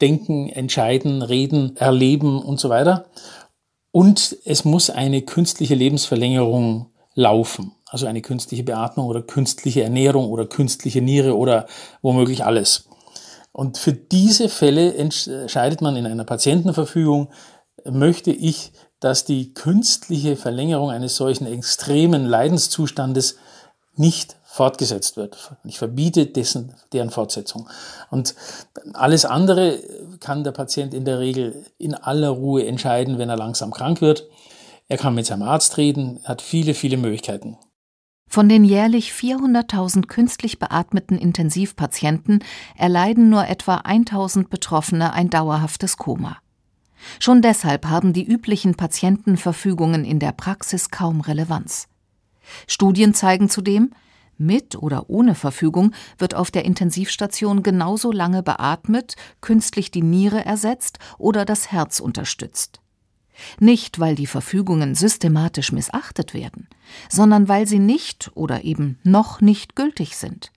denken, 0.01 0.49
entscheiden, 0.49 1.21
reden, 1.21 1.75
erleben 1.75 2.41
und 2.41 2.59
so 2.59 2.69
weiter. 2.69 3.05
Und 3.91 4.37
es 4.45 4.63
muss 4.63 4.89
eine 4.89 5.23
künstliche 5.23 5.75
Lebensverlängerung 5.75 6.91
laufen, 7.15 7.73
also 7.87 8.05
eine 8.05 8.21
künstliche 8.21 8.63
Beatmung 8.63 9.07
oder 9.07 9.23
künstliche 9.23 9.83
Ernährung 9.83 10.29
oder 10.29 10.45
künstliche 10.45 11.01
Niere 11.01 11.35
oder 11.35 11.65
womöglich 12.01 12.45
alles. 12.45 12.87
Und 13.51 13.79
für 13.79 13.93
diese 13.93 14.49
Fälle 14.49 14.93
entscheidet 14.93 15.81
man 15.81 15.95
in 15.95 16.05
einer 16.05 16.25
Patientenverfügung, 16.25 17.29
möchte 17.85 18.31
ich 18.31 18.71
dass 18.99 19.25
die 19.25 19.53
künstliche 19.53 20.35
Verlängerung 20.35 20.89
eines 20.89 21.15
solchen 21.15 21.45
extremen 21.45 22.25
Leidenszustandes 22.25 23.37
nicht 23.95 24.35
fortgesetzt 24.45 25.17
wird. 25.17 25.55
Ich 25.63 25.77
verbiete 25.77 26.25
dessen, 26.25 26.73
deren 26.93 27.11
Fortsetzung. 27.11 27.69
Und 28.09 28.35
alles 28.93 29.25
andere 29.25 29.79
kann 30.19 30.43
der 30.43 30.51
Patient 30.51 30.93
in 30.93 31.05
der 31.05 31.19
Regel 31.19 31.65
in 31.77 31.93
aller 31.93 32.29
Ruhe 32.29 32.65
entscheiden, 32.65 33.19
wenn 33.19 33.29
er 33.29 33.37
langsam 33.37 33.71
krank 33.71 34.01
wird. 34.01 34.27
Er 34.87 34.97
kann 34.97 35.15
mit 35.15 35.25
seinem 35.25 35.43
Arzt 35.43 35.77
reden, 35.77 36.19
hat 36.23 36.41
viele, 36.41 36.73
viele 36.73 36.97
Möglichkeiten. 36.97 37.57
Von 38.29 38.49
den 38.49 38.65
jährlich 38.65 39.11
400.000 39.11 40.07
künstlich 40.07 40.59
beatmeten 40.59 41.17
Intensivpatienten 41.17 42.43
erleiden 42.75 43.29
nur 43.29 43.47
etwa 43.47 43.77
1.000 43.77 44.49
Betroffene 44.49 45.13
ein 45.13 45.29
dauerhaftes 45.29 45.97
Koma. 45.97 46.37
Schon 47.19 47.41
deshalb 47.41 47.85
haben 47.85 48.13
die 48.13 48.25
üblichen 48.25 48.75
Patientenverfügungen 48.75 50.03
in 50.05 50.19
der 50.19 50.31
Praxis 50.31 50.89
kaum 50.89 51.21
Relevanz. 51.21 51.87
Studien 52.67 53.13
zeigen 53.13 53.49
zudem, 53.49 53.91
mit 54.37 54.75
oder 54.75 55.09
ohne 55.09 55.33
Verfügung 55.33 55.93
wird 56.17 56.35
auf 56.35 56.51
der 56.51 56.63
Intensivstation 56.63 57.63
genauso 57.63 58.11
lange 58.11 58.43
beatmet, 58.43 59.15
künstlich 59.41 59.89
die 59.89 60.03
Niere 60.03 60.45
ersetzt 60.45 60.99
oder 61.17 61.43
das 61.43 61.71
Herz 61.71 61.99
unterstützt. 61.99 62.79
Nicht, 63.59 63.99
weil 63.99 64.15
die 64.15 64.27
Verfügungen 64.27 64.95
systematisch 64.95 65.71
missachtet 65.71 66.33
werden, 66.33 66.67
sondern 67.09 67.47
weil 67.47 67.67
sie 67.67 67.79
nicht 67.79 68.31
oder 68.35 68.63
eben 68.63 68.99
noch 69.03 69.41
nicht 69.41 69.75
gültig 69.75 70.17
sind. 70.17 70.51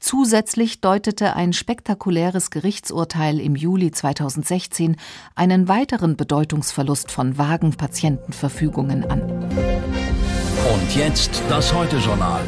Zusätzlich 0.00 0.80
deutete 0.80 1.36
ein 1.36 1.52
spektakuläres 1.52 2.50
Gerichtsurteil 2.50 3.40
im 3.40 3.56
Juli 3.56 3.90
2016 3.90 4.96
einen 5.34 5.68
weiteren 5.68 6.16
Bedeutungsverlust 6.16 7.10
von 7.10 7.38
vagen 7.38 7.72
Patientenverfügungen 7.72 9.04
an. 9.04 9.22
Und 9.22 10.96
jetzt 10.96 11.42
das 11.48 11.74
Heute-Journal. 11.74 12.42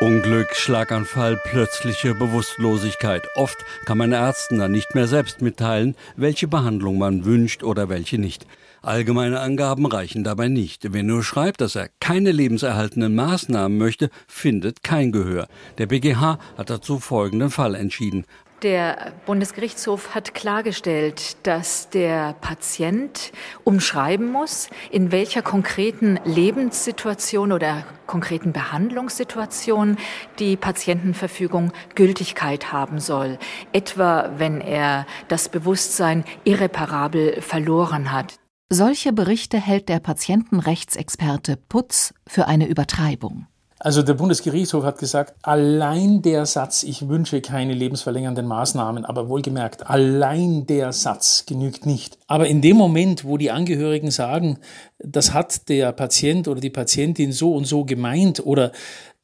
Unglück, 0.00 0.54
Schlaganfall, 0.54 1.38
plötzliche 1.44 2.14
Bewusstlosigkeit. 2.14 3.22
Oft 3.36 3.56
kann 3.86 3.96
man 3.96 4.12
Ärzten 4.12 4.58
dann 4.58 4.72
nicht 4.72 4.94
mehr 4.94 5.06
selbst 5.06 5.40
mitteilen, 5.40 5.94
welche 6.16 6.48
Behandlung 6.48 6.98
man 6.98 7.24
wünscht 7.24 7.62
oder 7.62 7.88
welche 7.88 8.18
nicht. 8.18 8.46
Allgemeine 8.84 9.40
Angaben 9.40 9.86
reichen 9.86 10.24
dabei 10.24 10.48
nicht. 10.48 10.92
Wer 10.92 11.02
nur 11.02 11.22
schreibt, 11.22 11.62
dass 11.62 11.74
er 11.74 11.88
keine 12.00 12.32
lebenserhaltenden 12.32 13.14
Maßnahmen 13.14 13.78
möchte, 13.78 14.10
findet 14.28 14.82
kein 14.82 15.10
Gehör. 15.10 15.48
Der 15.78 15.86
BGH 15.86 16.38
hat 16.58 16.68
dazu 16.68 16.98
folgenden 16.98 17.48
Fall 17.48 17.76
entschieden. 17.76 18.26
Der 18.62 19.12
Bundesgerichtshof 19.24 20.14
hat 20.14 20.34
klargestellt, 20.34 21.38
dass 21.46 21.88
der 21.88 22.34
Patient 22.42 23.32
umschreiben 23.64 24.30
muss, 24.30 24.68
in 24.90 25.12
welcher 25.12 25.40
konkreten 25.40 26.20
Lebenssituation 26.26 27.52
oder 27.52 27.84
konkreten 28.06 28.52
Behandlungssituation 28.52 29.96
die 30.38 30.56
Patientenverfügung 30.56 31.72
Gültigkeit 31.94 32.70
haben 32.70 33.00
soll, 33.00 33.38
etwa 33.72 34.30
wenn 34.36 34.60
er 34.60 35.06
das 35.28 35.48
Bewusstsein 35.48 36.24
irreparabel 36.44 37.40
verloren 37.40 38.12
hat. 38.12 38.34
Solche 38.76 39.12
Berichte 39.12 39.60
hält 39.60 39.88
der 39.88 40.00
Patientenrechtsexperte 40.00 41.56
Putz 41.68 42.12
für 42.26 42.48
eine 42.48 42.66
Übertreibung. 42.66 43.46
Also 43.78 44.02
der 44.02 44.14
Bundesgerichtshof 44.14 44.82
hat 44.82 44.98
gesagt, 44.98 45.36
allein 45.42 46.22
der 46.22 46.44
Satz, 46.44 46.82
ich 46.82 47.06
wünsche 47.06 47.40
keine 47.40 47.72
lebensverlängernden 47.72 48.48
Maßnahmen, 48.48 49.04
aber 49.04 49.28
wohlgemerkt, 49.28 49.88
allein 49.88 50.66
der 50.66 50.92
Satz 50.92 51.46
genügt 51.46 51.86
nicht. 51.86 52.18
Aber 52.26 52.48
in 52.48 52.62
dem 52.62 52.76
Moment, 52.76 53.24
wo 53.24 53.36
die 53.36 53.52
Angehörigen 53.52 54.10
sagen, 54.10 54.58
das 54.98 55.32
hat 55.32 55.68
der 55.68 55.92
Patient 55.92 56.48
oder 56.48 56.60
die 56.60 56.70
Patientin 56.70 57.30
so 57.30 57.54
und 57.54 57.66
so 57.66 57.84
gemeint 57.84 58.44
oder 58.44 58.72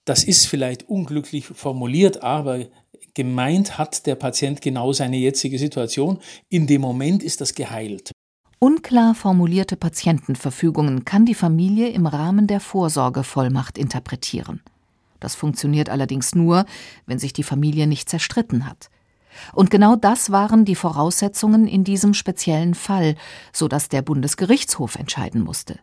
das 0.05 0.23
ist 0.23 0.47
vielleicht 0.47 0.89
unglücklich 0.89 1.47
formuliert, 1.47 2.23
aber 2.23 2.67
gemeint 3.15 3.79
hat 3.79 4.07
der 4.07 4.15
Patient 4.15 4.63
genau 4.63 4.93
seine 4.93 5.17
jetzige 5.17 5.59
Situation, 5.59 6.21
in 6.49 6.69
dem 6.69 6.83
Moment 6.83 7.25
ist 7.25 7.41
das 7.41 7.57
geheilt. 7.57 8.13
Unklar 8.63 9.15
formulierte 9.15 9.75
Patientenverfügungen 9.75 11.07
kann 11.07 11.25
die 11.25 11.35
Familie 11.35 11.89
im 11.89 12.05
Rahmen 12.05 12.47
der 12.47 12.61
Vorsorgevollmacht 12.61 13.79
interpretieren. 13.79 14.61
Das 15.19 15.35
funktioniert 15.35 15.89
allerdings 15.89 16.35
nur, 16.35 16.67
wenn 17.07 17.19
sich 17.19 17.33
die 17.33 17.43
Familie 17.43 17.87
nicht 17.87 18.11
zerstritten 18.11 18.67
hat. 18.67 18.91
Und 19.55 19.71
genau 19.71 19.97
das 19.97 20.31
waren 20.31 20.67
die 20.67 20.75
Voraussetzungen 20.75 21.67
in 21.67 21.85
diesem 21.85 22.13
speziellen 22.13 22.75
Fall, 22.75 23.17
so 23.51 23.67
dass 23.67 23.89
der 23.89 24.03
Bundesgerichtshof 24.03 24.97
entscheiden 24.97 25.41
musste. 25.41 25.79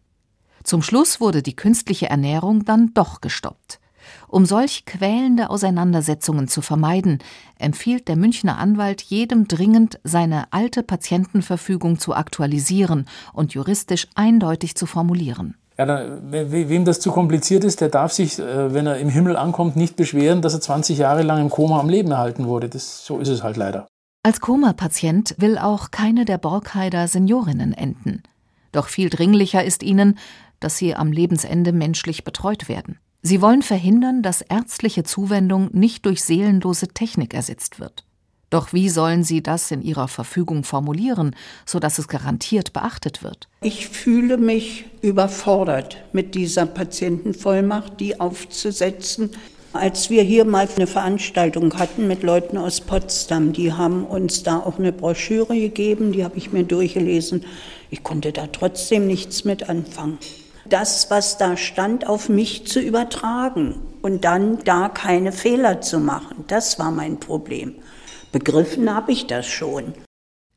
Zum 0.63 0.84
Schluss 0.84 1.19
wurde 1.19 1.41
die 1.41 1.55
künstliche 1.55 2.12
Ernährung 2.12 2.63
dann 2.63 2.93
doch 2.93 3.22
gestoppt. 3.22 3.79
Um 4.27 4.45
solch 4.45 4.85
quälende 4.85 5.49
Auseinandersetzungen 5.49 6.47
zu 6.47 6.61
vermeiden, 6.61 7.19
empfiehlt 7.59 8.07
der 8.07 8.15
Münchner 8.15 8.57
Anwalt 8.57 9.01
jedem 9.01 9.47
dringend, 9.47 9.99
seine 10.03 10.51
alte 10.51 10.83
Patientenverfügung 10.83 11.99
zu 11.99 12.13
aktualisieren 12.13 13.05
und 13.33 13.53
juristisch 13.53 14.07
eindeutig 14.15 14.75
zu 14.75 14.85
formulieren. 14.85 15.55
Ja, 15.77 15.85
dann, 15.85 16.31
wem 16.31 16.85
das 16.85 16.99
zu 16.99 17.11
kompliziert 17.11 17.63
ist, 17.63 17.81
der 17.81 17.89
darf 17.89 18.11
sich, 18.11 18.39
äh, 18.39 18.73
wenn 18.73 18.87
er 18.87 18.97
im 18.97 19.09
Himmel 19.09 19.37
ankommt, 19.37 19.75
nicht 19.75 19.95
beschweren, 19.95 20.41
dass 20.41 20.55
er 20.55 20.61
20 20.61 20.97
Jahre 20.97 21.21
lang 21.21 21.39
im 21.39 21.49
Koma 21.49 21.79
am 21.79 21.89
Leben 21.89 22.09
erhalten 22.09 22.47
wurde. 22.47 22.67
Das, 22.67 23.05
so 23.05 23.19
ist 23.19 23.27
es 23.27 23.43
halt 23.43 23.57
leider. 23.57 23.87
Als 24.23 24.41
Koma-Patient 24.41 25.35
will 25.37 25.57
auch 25.57 25.91
keine 25.91 26.25
der 26.25 26.39
Borkheider 26.39 27.07
Seniorinnen 27.07 27.73
enden. 27.73 28.23
Doch 28.71 28.87
viel 28.87 29.09
dringlicher 29.09 29.63
ist 29.63 29.83
ihnen, 29.83 30.17
dass 30.59 30.77
sie 30.77 30.95
am 30.95 31.11
Lebensende 31.11 31.71
menschlich 31.71 32.23
betreut 32.23 32.67
werden. 32.67 32.99
Sie 33.21 33.41
wollen 33.41 33.62
verhindern, 33.62 34.21
dass 34.21 34.41
ärztliche 34.41 35.03
Zuwendung 35.03 35.69
nicht 35.74 36.05
durch 36.05 36.24
seelenlose 36.24 36.89
Technik 36.89 37.33
ersetzt 37.33 37.79
wird. 37.79 38.03
Doch 38.50 38.71
wie 38.71 38.88
sollen 38.88 39.24
Sie 39.24 39.43
das 39.43 39.71
in 39.71 39.81
Ihrer 39.81 40.07
Verfügung 40.07 40.63
formulieren, 40.63 41.36
sodass 41.65 42.00
es 42.00 42.07
garantiert 42.07 42.71
beachtet 42.71 43.24
wird? 43.24 43.50
Ich 43.62 43.89
fühle 43.89 44.38
mich 44.38 44.86
überfordert, 45.01 45.97
mit 46.13 46.33
dieser 46.33 46.65
Patientenvollmacht 46.65 48.00
die 48.00 48.19
aufzusetzen. 48.19 49.31
Als 49.74 50.09
wir 50.09 50.24
hier 50.24 50.45
mal 50.45 50.67
eine 50.77 50.88
Veranstaltung 50.88 51.77
hatten 51.77 52.07
mit 52.07 52.24
Leuten 52.24 52.57
aus 52.57 52.79
Potsdam, 52.79 53.51
die 53.51 53.74
haben 53.74 54.05
uns 54.05 54.43
da 54.43 54.59
auch 54.59 54.79
eine 54.79 54.93
Broschüre 54.93 55.59
gegeben, 55.59 56.13
die 56.13 56.24
habe 56.24 56.38
ich 56.38 56.53
mir 56.53 56.63
durchgelesen. 56.63 57.43
Ich 57.89 58.01
konnte 58.01 58.31
da 58.31 58.47
trotzdem 58.47 59.07
nichts 59.07 59.43
mit 59.43 59.69
anfangen 59.69 60.19
das, 60.69 61.09
was 61.09 61.38
da 61.38 61.57
stand, 61.57 62.07
auf 62.07 62.29
mich 62.29 62.67
zu 62.67 62.79
übertragen 62.79 63.81
und 64.01 64.24
dann 64.24 64.59
da 64.63 64.89
keine 64.89 65.31
Fehler 65.31 65.81
zu 65.81 66.00
machen. 66.00 66.45
Das 66.47 66.79
war 66.79 66.91
mein 66.91 67.19
Problem. 67.19 67.75
Begriffen 68.31 68.93
habe 68.93 69.12
ich 69.12 69.27
das 69.27 69.47
schon. 69.47 69.93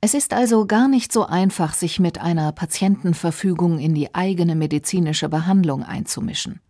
Es 0.00 0.14
ist 0.14 0.32
also 0.32 0.66
gar 0.66 0.88
nicht 0.88 1.12
so 1.12 1.26
einfach, 1.26 1.74
sich 1.74 2.00
mit 2.00 2.20
einer 2.20 2.52
Patientenverfügung 2.52 3.78
in 3.78 3.94
die 3.94 4.14
eigene 4.14 4.54
medizinische 4.54 5.28
Behandlung 5.28 5.82
einzumischen. 5.82 6.60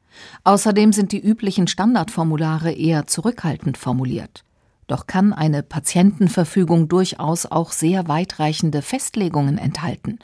Außerdem 0.42 0.92
sind 0.92 1.12
die 1.12 1.20
üblichen 1.20 1.68
Standardformulare 1.68 2.72
eher 2.72 3.06
zurückhaltend 3.06 3.78
formuliert. 3.78 4.44
Doch 4.88 5.06
kann 5.06 5.32
eine 5.32 5.62
Patientenverfügung 5.62 6.88
durchaus 6.88 7.46
auch 7.46 7.70
sehr 7.70 8.08
weitreichende 8.08 8.82
Festlegungen 8.82 9.56
enthalten, 9.56 10.18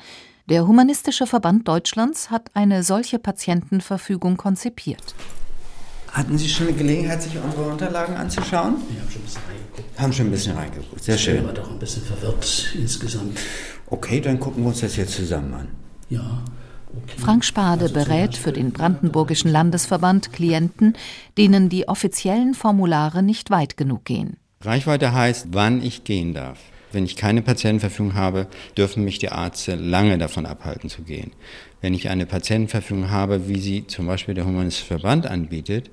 der 0.47 0.67
Humanistische 0.67 1.27
Verband 1.27 1.67
Deutschlands 1.67 2.31
hat 2.31 2.51
eine 2.55 2.83
solche 2.83 3.19
Patientenverfügung 3.19 4.37
konzipiert. 4.37 5.15
Hatten 6.13 6.39
Sie 6.39 6.49
schon 6.49 6.69
eine 6.69 6.77
Gelegenheit, 6.77 7.23
sich 7.23 7.37
unsere 7.37 7.65
Unterlagen 7.65 8.15
anzuschauen? 8.17 8.77
Wir 8.89 9.01
haben 9.01 9.11
schon 9.11 9.21
ein 9.21 9.25
bisschen 9.25 9.43
reingeguckt. 9.49 10.01
Haben 10.01 10.13
schon 10.13 10.27
ein 10.27 10.31
bisschen 10.31 10.57
reingeguckt, 10.57 11.05
sehr 11.05 11.19
schön. 11.19 11.35
Ich 11.35 11.41
bin 11.41 11.51
aber 11.51 11.61
doch 11.61 11.71
ein 11.71 11.79
bisschen 11.79 12.03
verwirrt 12.03 12.75
insgesamt. 12.75 13.39
Okay, 13.89 14.21
dann 14.21 14.41
gucken 14.41 14.63
wir 14.63 14.69
uns 14.69 14.81
das 14.81 14.97
jetzt 14.97 15.15
zusammen 15.15 15.53
an. 15.53 15.69
Ja. 16.09 16.43
Okay. 17.03 17.19
Frank 17.19 17.45
Spade 17.45 17.83
also 17.83 17.95
berät 17.95 18.37
für 18.37 18.53
den 18.53 18.73
Brandenburgischen 18.73 19.51
Landesverband 19.51 20.33
Klienten, 20.33 20.95
denen 21.37 21.69
die 21.69 21.89
offiziellen 21.89 22.55
Formulare 22.55 23.23
nicht 23.23 23.51
weit 23.51 23.77
genug 23.77 24.05
gehen. 24.05 24.39
Reichweite 24.63 25.13
heißt, 25.13 25.49
wann 25.51 25.83
ich 25.83 26.05
gehen 26.05 26.33
darf. 26.33 26.59
Wenn 26.97 27.05
ich 27.05 27.15
keine 27.17 27.43
Patientenverfügung 27.43 28.15
habe, 28.15 28.47
dürfen 28.75 29.05
mich 29.05 29.19
die 29.19 29.27
Ärzte 29.27 29.75
lange 29.75 30.17
davon 30.17 30.47
abhalten 30.47 30.89
zu 30.89 31.03
gehen. 31.03 31.33
Wenn 31.83 31.93
ich 31.93 32.09
eine 32.09 32.25
Patientenverfügung 32.25 33.11
habe, 33.11 33.49
wie 33.49 33.61
sie 33.61 33.87
zum 33.87 34.07
Beispiel 34.07 34.33
der 34.33 34.47
Humanistische 34.47 34.87
Verband 34.87 35.27
anbietet, 35.27 35.91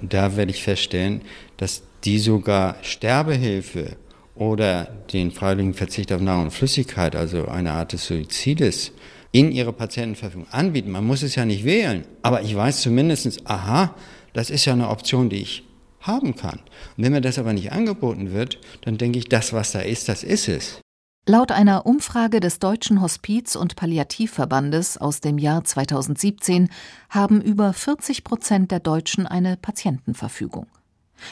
da 0.00 0.38
werde 0.38 0.50
ich 0.50 0.62
feststellen, 0.62 1.20
dass 1.58 1.82
die 2.04 2.18
sogar 2.18 2.76
Sterbehilfe 2.80 3.96
oder 4.34 4.86
den 5.12 5.32
freiwilligen 5.32 5.74
Verzicht 5.74 6.10
auf 6.14 6.22
Nahrung 6.22 6.44
und 6.44 6.50
Flüssigkeit, 6.52 7.14
also 7.14 7.44
eine 7.48 7.72
Art 7.72 7.92
des 7.92 8.06
Suizides, 8.06 8.92
in 9.32 9.52
ihre 9.52 9.74
Patientenverfügung 9.74 10.46
anbieten. 10.50 10.90
Man 10.90 11.06
muss 11.06 11.22
es 11.22 11.34
ja 11.34 11.44
nicht 11.44 11.66
wählen, 11.66 12.06
aber 12.22 12.40
ich 12.40 12.56
weiß 12.56 12.80
zumindest, 12.80 13.46
aha, 13.46 13.94
das 14.32 14.48
ist 14.48 14.64
ja 14.64 14.72
eine 14.72 14.88
Option, 14.88 15.28
die 15.28 15.42
ich 15.42 15.67
haben 16.08 16.34
kann. 16.34 16.58
Und 16.96 17.04
wenn 17.04 17.12
mir 17.12 17.20
das 17.20 17.38
aber 17.38 17.52
nicht 17.52 17.70
angeboten 17.70 18.32
wird, 18.32 18.58
dann 18.80 18.98
denke 18.98 19.20
ich, 19.20 19.28
das, 19.28 19.52
was 19.52 19.70
da 19.70 19.78
ist, 19.78 20.08
das 20.08 20.24
ist 20.24 20.48
es. 20.48 20.80
Laut 21.26 21.52
einer 21.52 21.84
Umfrage 21.84 22.40
des 22.40 22.58
Deutschen 22.58 23.02
Hospiz- 23.02 23.54
und 23.54 23.76
Palliativverbandes 23.76 24.96
aus 24.96 25.20
dem 25.20 25.36
Jahr 25.36 25.62
2017 25.62 26.70
haben 27.10 27.42
über 27.42 27.74
40 27.74 28.24
Prozent 28.24 28.70
der 28.70 28.80
Deutschen 28.80 29.26
eine 29.26 29.58
Patientenverfügung. 29.58 30.66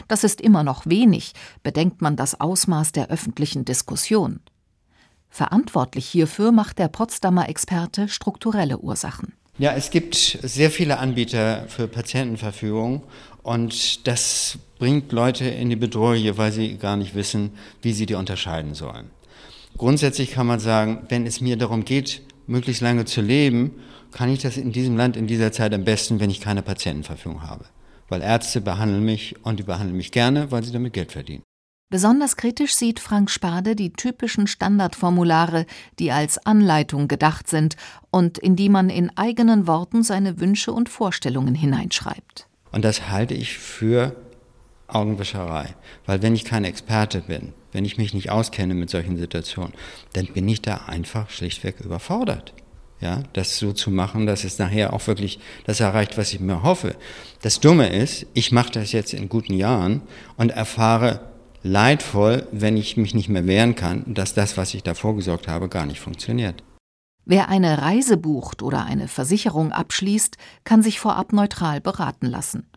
Das 0.07 0.23
ist 0.23 0.41
immer 0.41 0.65
noch 0.65 0.85
wenig, 0.85 1.33
bedenkt 1.63 2.03
man 2.03 2.15
das 2.15 2.39
Ausmaß 2.39 2.93
der 2.93 3.09
öffentlichen 3.09 3.65
Diskussion. 3.65 4.41
Verantwortlich 5.31 6.07
hierfür 6.07 6.53
macht 6.53 6.79
der 6.79 6.89
Potsdamer 6.89 7.49
Experte 7.49 8.09
strukturelle 8.09 8.79
Ursachen. 8.79 9.33
Ja, 9.59 9.73
es 9.73 9.89
gibt 9.89 10.15
sehr 10.15 10.71
viele 10.71 10.99
Anbieter 10.99 11.65
für 11.69 11.89
Patientenverfügung 11.89 13.03
und 13.43 14.07
das 14.07 14.59
bringt 14.79 15.13
Leute 15.13 15.47
in 15.47 15.71
die 15.71 15.77
Bedrohung, 15.77 16.37
weil 16.37 16.53
sie 16.53 16.77
gar 16.77 16.99
nicht 16.99 17.15
wissen, 17.15 17.53
wie 17.81 17.95
sie 17.95 18.05
die 18.05 18.17
unterscheiden 18.17 18.75
sollen. 18.75 19.11
Grundsätzlich 19.79 20.33
kann 20.33 20.47
man 20.47 20.61
sagen, 20.61 21.07
wenn 21.09 21.27
es 21.27 21.41
mir 21.41 21.57
darum 21.57 21.87
geht, 21.87 22.21
möglichst 22.47 22.83
lange 22.83 23.07
zu 23.07 23.23
leben, 23.23 23.71
kann 24.13 24.31
ich 24.31 24.43
das 24.43 24.59
in 24.59 24.73
diesem 24.73 24.99
Land 24.99 25.17
in 25.17 25.27
dieser 25.27 25.53
Zeit 25.53 25.73
am 25.73 25.85
besten, 25.85 26.21
wenn 26.21 26.29
ich 26.29 26.43
keine 26.43 26.61
Patientenverfügung 26.61 27.43
habe. 27.43 27.65
Weil 28.11 28.21
Ärzte 28.21 28.61
behandeln 28.61 29.07
mich 29.07 29.37
und 29.43 29.59
die 29.59 29.63
behandeln 29.63 29.97
mich 29.97 30.13
gerne, 30.13 30.51
weil 30.51 30.65
sie 30.65 30.73
damit 30.73 30.93
Geld 30.93 31.13
verdienen. 31.13 31.43
Besonders 31.89 32.37
kritisch 32.37 32.75
sieht 32.75 32.99
Frank 32.99 33.31
Spade 33.31 33.77
die 33.77 33.93
typischen 33.93 34.49
Standardformulare, 34.49 35.67
die 36.01 36.11
als 36.11 36.45
Anleitung 36.45 37.07
gedacht 37.07 37.49
sind 37.49 37.77
und 38.11 38.39
in 38.39 38.57
die 38.57 38.69
man 38.69 38.91
in 38.91 39.17
eigenen 39.17 39.69
Worten 39.69 40.03
seine 40.03 40.41
Wünsche 40.41 40.73
und 40.73 40.89
Vorstellungen 40.89 41.55
hineinschreibt. 41.55 42.49
Und 42.73 42.85
das 42.85 43.09
halte 43.09 43.35
ich 43.35 43.57
für 43.59 44.17
Augenwischerei. 44.89 45.77
Weil 46.07 46.23
wenn 46.23 46.35
ich 46.35 46.45
kein 46.45 46.65
Experte 46.65 47.21
bin, 47.21 47.53
wenn 47.71 47.85
ich 47.85 47.99
mich 47.99 48.15
nicht 48.15 48.31
auskenne 48.31 48.75
mit 48.75 48.91
solchen 48.91 49.17
Situationen, 49.17 49.73
dann 50.13 50.27
bin 50.27 50.49
ich 50.49 50.63
da 50.63 50.87
einfach 50.89 51.31
schlichtweg 51.31 51.81
überfordert. 51.81 52.53
Ja, 53.01 53.23
das 53.35 53.59
so 53.59 53.73
zu 53.73 53.91
machen, 53.93 54.27
dass 54.27 54.43
es 54.43 54.59
nachher 54.59 54.93
auch 54.93 55.07
wirklich 55.07 55.39
das 55.67 55.81
erreicht, 55.81 56.19
was 56.19 56.33
ich 56.33 56.41
mir 56.41 56.63
hoffe. 56.63 56.97
Das 57.43 57.61
Dumme 57.61 57.91
ist, 57.91 58.27
ich 58.33 58.51
mache 58.51 58.73
das 58.73 58.91
jetzt 58.91 59.13
in 59.13 59.29
guten 59.29 59.55
Jahren 59.55 60.03
und 60.37 60.51
erfahre 60.51 61.36
leidvoll, 61.67 62.47
wenn 62.53 62.77
ich 62.77 62.97
mich 62.97 63.15
nicht 63.15 63.29
mehr 63.29 63.47
wehren 63.47 63.75
kann, 63.75 64.15
dass 64.15 64.35
das, 64.35 64.57
was 64.57 64.73
ich 64.75 64.83
da 64.83 64.95
vorgesorgt 64.95 65.49
habe, 65.49 65.69
gar 65.69 65.87
nicht 65.87 66.01
funktioniert. 66.01 66.63
Wer 67.25 67.49
eine 67.49 67.83
Reise 67.83 68.17
bucht 68.17 68.63
oder 68.63 68.85
eine 68.85 69.09
Versicherung 69.09 69.73
abschließt, 69.73 70.37
kann 70.65 70.83
sich 70.83 71.01
vorab 71.01 71.33
neutral 71.33 71.81
beraten 71.81 72.27
lassen. 72.27 72.71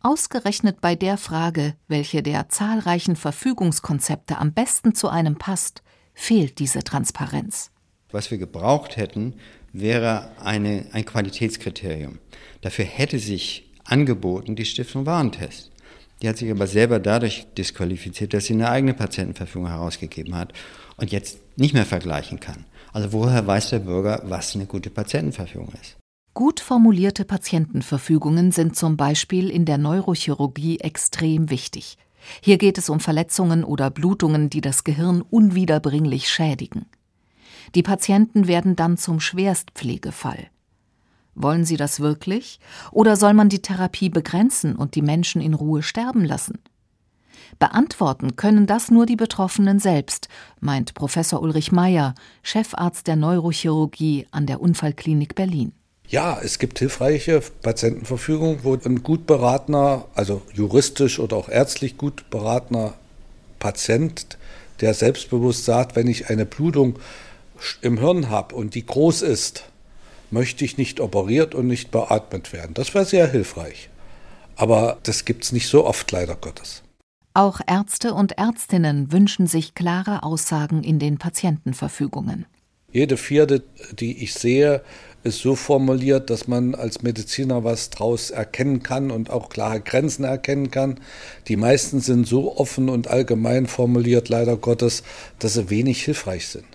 Ausgerechnet 0.00 0.80
bei 0.80 0.96
der 0.96 1.18
Frage, 1.18 1.74
welche 1.88 2.22
der 2.22 2.48
zahlreichen 2.48 3.16
Verfügungskonzepte 3.16 4.38
am 4.38 4.52
besten 4.52 4.94
zu 4.94 5.08
einem 5.08 5.36
passt, 5.36 5.82
fehlt 6.14 6.58
diese 6.58 6.82
Transparenz. 6.82 7.70
Was 8.10 8.30
wir 8.30 8.38
gebraucht 8.38 8.96
hätten, 8.96 9.34
wäre 9.72 10.32
eine, 10.40 10.86
ein 10.92 11.04
Qualitätskriterium. 11.04 12.18
Dafür 12.62 12.84
hätte 12.84 13.18
sich 13.18 13.70
angeboten 13.84 14.56
die 14.56 14.64
Stiftung 14.64 15.06
Warentest. 15.06 15.71
Die 16.22 16.28
hat 16.28 16.38
sich 16.38 16.50
aber 16.50 16.68
selber 16.68 17.00
dadurch 17.00 17.46
disqualifiziert, 17.58 18.32
dass 18.32 18.44
sie 18.44 18.54
eine 18.54 18.70
eigene 18.70 18.94
Patientenverfügung 18.94 19.68
herausgegeben 19.68 20.36
hat 20.36 20.52
und 20.96 21.10
jetzt 21.10 21.38
nicht 21.56 21.74
mehr 21.74 21.84
vergleichen 21.84 22.38
kann. 22.38 22.64
Also 22.92 23.12
woher 23.12 23.44
weiß 23.46 23.70
der 23.70 23.80
Bürger, 23.80 24.22
was 24.24 24.54
eine 24.54 24.66
gute 24.66 24.90
Patientenverfügung 24.90 25.72
ist? 25.80 25.96
Gut 26.34 26.60
formulierte 26.60 27.24
Patientenverfügungen 27.24 28.52
sind 28.52 28.76
zum 28.76 28.96
Beispiel 28.96 29.50
in 29.50 29.64
der 29.64 29.78
Neurochirurgie 29.78 30.78
extrem 30.80 31.50
wichtig. 31.50 31.98
Hier 32.40 32.56
geht 32.56 32.78
es 32.78 32.88
um 32.88 33.00
Verletzungen 33.00 33.64
oder 33.64 33.90
Blutungen, 33.90 34.48
die 34.48 34.60
das 34.60 34.84
Gehirn 34.84 35.22
unwiederbringlich 35.22 36.30
schädigen. 36.30 36.86
Die 37.74 37.82
Patienten 37.82 38.46
werden 38.46 38.76
dann 38.76 38.96
zum 38.96 39.18
Schwerstpflegefall. 39.18 40.51
Wollen 41.34 41.64
Sie 41.64 41.76
das 41.76 42.00
wirklich? 42.00 42.60
Oder 42.90 43.16
soll 43.16 43.34
man 43.34 43.48
die 43.48 43.62
Therapie 43.62 44.10
begrenzen 44.10 44.76
und 44.76 44.94
die 44.94 45.02
Menschen 45.02 45.40
in 45.40 45.54
Ruhe 45.54 45.82
sterben 45.82 46.24
lassen? 46.24 46.58
Beantworten 47.58 48.36
können 48.36 48.66
das 48.66 48.90
nur 48.90 49.06
die 49.06 49.16
Betroffenen 49.16 49.78
selbst, 49.78 50.28
meint 50.60 50.94
Professor 50.94 51.42
Ulrich 51.42 51.72
Meyer, 51.72 52.14
Chefarzt 52.42 53.06
der 53.06 53.16
Neurochirurgie 53.16 54.26
an 54.30 54.46
der 54.46 54.60
Unfallklinik 54.60 55.34
Berlin. 55.34 55.72
Ja, 56.08 56.38
es 56.42 56.58
gibt 56.58 56.78
hilfreiche 56.78 57.40
Patientenverfügungen, 57.40 58.64
wo 58.64 58.74
ein 58.74 59.02
gut 59.02 59.26
beratener, 59.26 60.06
also 60.14 60.42
juristisch 60.52 61.18
oder 61.18 61.36
auch 61.36 61.48
ärztlich 61.48 61.96
gut 61.96 62.28
beratener 62.30 62.94
Patient, 63.58 64.36
der 64.80 64.92
selbstbewusst 64.92 65.64
sagt, 65.64 65.96
wenn 65.96 66.08
ich 66.08 66.28
eine 66.28 66.44
Blutung 66.44 66.98
im 67.80 67.98
Hirn 67.98 68.28
habe 68.28 68.54
und 68.54 68.74
die 68.74 68.84
groß 68.84 69.22
ist, 69.22 69.64
möchte 70.32 70.64
ich 70.64 70.78
nicht 70.78 71.00
operiert 71.00 71.54
und 71.54 71.66
nicht 71.66 71.90
beatmet 71.90 72.52
werden. 72.52 72.74
Das 72.74 72.94
wäre 72.94 73.04
sehr 73.04 73.30
hilfreich. 73.30 73.88
Aber 74.56 74.98
das 75.02 75.24
gibt 75.24 75.44
es 75.44 75.52
nicht 75.52 75.68
so 75.68 75.86
oft, 75.86 76.10
leider 76.10 76.36
Gottes. 76.36 76.82
Auch 77.34 77.60
Ärzte 77.66 78.12
und 78.12 78.32
Ärztinnen 78.38 79.10
wünschen 79.10 79.46
sich 79.46 79.74
klare 79.74 80.22
Aussagen 80.22 80.82
in 80.82 80.98
den 80.98 81.18
Patientenverfügungen. 81.18 82.46
Jede 82.92 83.16
vierte, 83.16 83.62
die 83.98 84.22
ich 84.22 84.34
sehe, 84.34 84.82
ist 85.24 85.40
so 85.40 85.54
formuliert, 85.54 86.28
dass 86.28 86.46
man 86.46 86.74
als 86.74 87.02
Mediziner 87.02 87.64
was 87.64 87.88
draus 87.88 88.30
erkennen 88.30 88.82
kann 88.82 89.10
und 89.10 89.30
auch 89.30 89.48
klare 89.48 89.80
Grenzen 89.80 90.24
erkennen 90.24 90.70
kann. 90.70 91.00
Die 91.48 91.56
meisten 91.56 92.00
sind 92.00 92.26
so 92.26 92.56
offen 92.58 92.90
und 92.90 93.08
allgemein 93.08 93.66
formuliert, 93.66 94.28
leider 94.28 94.56
Gottes, 94.58 95.04
dass 95.38 95.54
sie 95.54 95.70
wenig 95.70 96.04
hilfreich 96.04 96.48
sind. 96.48 96.66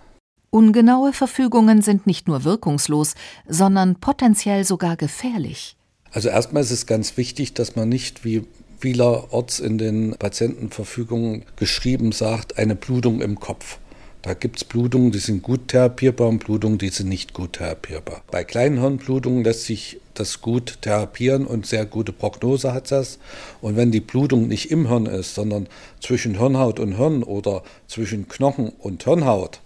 Ungenaue 0.50 1.13
Verfügungen 1.13 1.82
sind 1.82 2.08
nicht 2.08 2.27
nur 2.27 2.44
wirkungslos, 2.44 3.16
sondern 3.48 3.96
potenziell 3.96 4.63
sogar 4.63 4.96
gefährlich. 4.96 5.75
Also 6.12 6.30
erstmal 6.30 6.63
ist 6.63 6.72
es 6.72 6.86
ganz 6.86 7.18
wichtig, 7.18 7.54
dass 7.54 7.75
man 7.75 7.89
nicht 7.89 8.24
wie 8.24 8.44
vielerorts 8.80 9.60
in 9.60 9.77
den 9.77 10.16
Patientenverfügungen 10.18 11.44
geschrieben 11.56 12.12
sagt, 12.12 12.58
eine 12.58 12.75
Blutung 12.75 13.22
im 13.22 13.39
Kopf. 13.39 13.80
Da 14.22 14.34
gibt 14.34 14.58
es 14.58 14.63
Blutungen, 14.66 15.12
die 15.12 15.20
sind 15.20 15.42
gut 15.42 15.70
therapierbar 15.70 16.27
und 16.27 16.44
Blutungen, 16.44 16.77
die 16.77 16.89
sind 16.89 17.08
nicht 17.08 17.34
gut 17.34 17.54
therapierbar. 17.54 18.24
Bei 18.30 18.44
kleinen 18.44 18.80
Hirnblutungen 18.80 19.44
lässt 19.44 19.66
sich 19.66 20.01
das 20.16 20.42
gut 20.42 20.80
therapieren 20.82 21.46
und 21.46 21.66
sehr 21.66 21.86
gute 21.86 22.12
Prognose 22.12 22.74
hat 22.74 22.92
das. 22.92 23.20
Und 23.62 23.77
wenn 23.77 23.92
die 23.92 24.01
Blutung 24.01 24.48
nicht 24.48 24.72
im 24.72 24.88
Hirn 24.88 25.06
ist, 25.06 25.36
sondern 25.36 25.68
zwischen 26.01 26.38
Hirnhaut 26.39 26.80
und 26.80 26.98
Hirn 26.98 27.24
oder 27.24 27.63
zwischen 27.88 28.27
Knochen 28.27 28.70
und 28.80 29.04
Hirnhaut, 29.04 29.62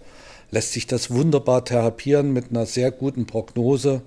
lässt 0.52 0.72
sich 0.72 0.86
das 0.86 1.10
wunderbar 1.10 1.64
therapieren 1.64 2.32
mit 2.32 2.50
einer 2.50 2.66
sehr 2.66 2.92
guten 2.92 3.26
Prognose. 3.26 4.02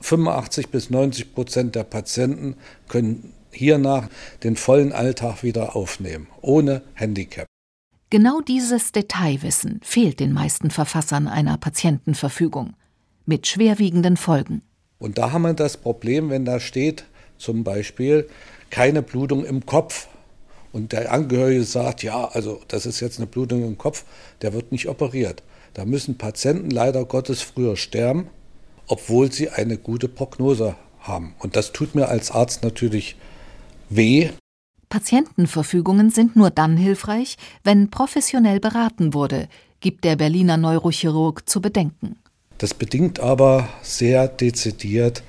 85 0.00 0.68
bis 0.68 0.88
90 0.88 1.34
Prozent 1.34 1.74
der 1.74 1.84
Patienten 1.84 2.56
können 2.88 3.34
hiernach 3.50 4.08
den 4.42 4.56
vollen 4.56 4.92
Alltag 4.92 5.42
wieder 5.42 5.76
aufnehmen, 5.76 6.28
ohne 6.40 6.82
Handicap. 6.94 7.46
Genau 8.10 8.40
dieses 8.40 8.92
Detailwissen 8.92 9.80
fehlt 9.82 10.20
den 10.20 10.32
meisten 10.32 10.70
Verfassern 10.70 11.26
einer 11.26 11.58
Patientenverfügung, 11.58 12.74
mit 13.26 13.46
schwerwiegenden 13.46 14.16
Folgen. 14.16 14.62
Und 14.98 15.18
da 15.18 15.32
haben 15.32 15.42
wir 15.42 15.54
das 15.54 15.76
Problem, 15.76 16.30
wenn 16.30 16.44
da 16.44 16.60
steht, 16.60 17.04
zum 17.38 17.64
Beispiel, 17.64 18.28
keine 18.70 19.02
Blutung 19.02 19.44
im 19.44 19.66
Kopf. 19.66 20.08
Und 20.72 20.92
der 20.92 21.12
Angehörige 21.12 21.64
sagt, 21.64 22.02
ja, 22.02 22.26
also 22.26 22.60
das 22.68 22.86
ist 22.86 23.00
jetzt 23.00 23.18
eine 23.18 23.26
Blutung 23.26 23.64
im 23.64 23.78
Kopf, 23.78 24.04
der 24.42 24.52
wird 24.52 24.70
nicht 24.70 24.88
operiert. 24.88 25.42
Da 25.74 25.84
müssen 25.84 26.16
Patienten 26.16 26.70
leider 26.70 27.04
Gottes 27.04 27.42
früher 27.42 27.76
sterben, 27.76 28.28
obwohl 28.86 29.32
sie 29.32 29.50
eine 29.50 29.76
gute 29.76 30.08
Prognose 30.08 30.76
haben. 31.00 31.34
Und 31.40 31.56
das 31.56 31.72
tut 31.72 31.94
mir 31.96 32.08
als 32.08 32.30
Arzt 32.30 32.62
natürlich 32.62 33.16
weh. 33.90 34.30
Patientenverfügungen 34.88 36.10
sind 36.10 36.36
nur 36.36 36.50
dann 36.50 36.76
hilfreich, 36.76 37.36
wenn 37.64 37.90
professionell 37.90 38.60
beraten 38.60 39.12
wurde, 39.14 39.48
gibt 39.80 40.04
der 40.04 40.14
Berliner 40.14 40.56
Neurochirurg 40.56 41.48
zu 41.48 41.60
bedenken. 41.60 42.16
Das 42.58 42.72
bedingt 42.72 43.18
aber 43.18 43.68
sehr 43.82 44.28
dezidiert, 44.28 45.24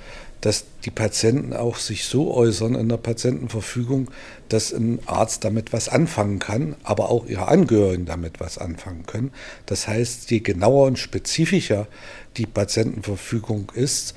dass 0.46 0.64
die 0.84 0.92
Patienten 0.92 1.52
auch 1.52 1.74
sich 1.76 2.04
so 2.04 2.32
äußern 2.32 2.76
in 2.76 2.88
der 2.88 2.98
Patientenverfügung, 2.98 4.12
dass 4.48 4.72
ein 4.72 5.00
Arzt 5.06 5.42
damit 5.42 5.72
was 5.72 5.88
anfangen 5.88 6.38
kann, 6.38 6.76
aber 6.84 7.10
auch 7.10 7.26
ihre 7.26 7.48
Angehörigen 7.48 8.06
damit 8.06 8.38
was 8.38 8.56
anfangen 8.56 9.06
können. 9.06 9.32
Das 9.66 9.88
heißt, 9.88 10.30
je 10.30 10.38
genauer 10.38 10.86
und 10.86 11.00
spezifischer 11.00 11.88
die 12.36 12.46
Patientenverfügung 12.46 13.72
ist, 13.74 14.14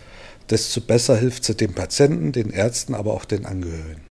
desto 0.52 0.82
besser 0.82 1.18
hilft 1.18 1.46
sie 1.46 1.56
dem 1.56 1.74
Patienten, 1.74 2.32
den 2.32 2.52
Ärzten, 2.52 2.94
aber 2.94 3.16
auch 3.16 3.26
den 3.26 3.48
Angehörigen. 3.48 4.06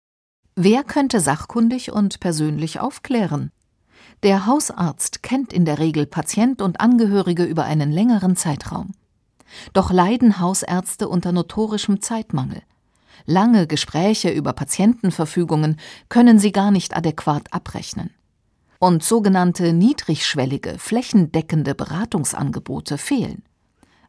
Wer 0.55 0.83
könnte 0.83 1.19
sachkundig 1.19 1.91
und 1.91 2.19
persönlich 2.19 2.79
aufklären? 2.79 3.51
Der 4.23 4.47
Hausarzt 4.47 5.21
kennt 5.21 5.53
in 5.53 5.65
der 5.65 5.77
Regel 5.77 6.07
Patient 6.07 6.63
und 6.63 6.81
Angehörige 6.81 7.43
über 7.43 7.65
einen 7.65 7.91
längeren 7.91 8.35
Zeitraum. 8.35 8.93
Doch 9.73 9.91
leiden 9.91 10.39
Hausärzte 10.39 11.07
unter 11.07 11.31
notorischem 11.31 12.01
Zeitmangel. 12.01 12.61
Lange 13.25 13.67
Gespräche 13.67 14.29
über 14.29 14.53
Patientenverfügungen 14.53 15.77
können 16.09 16.39
sie 16.39 16.51
gar 16.51 16.71
nicht 16.71 16.95
adäquat 16.95 17.51
abrechnen. 17.51 18.11
Und 18.79 19.03
sogenannte 19.03 19.73
niedrigschwellige, 19.73 20.77
flächendeckende 20.77 21.73
Beratungsangebote 21.73 22.97
fehlen. 22.97 23.43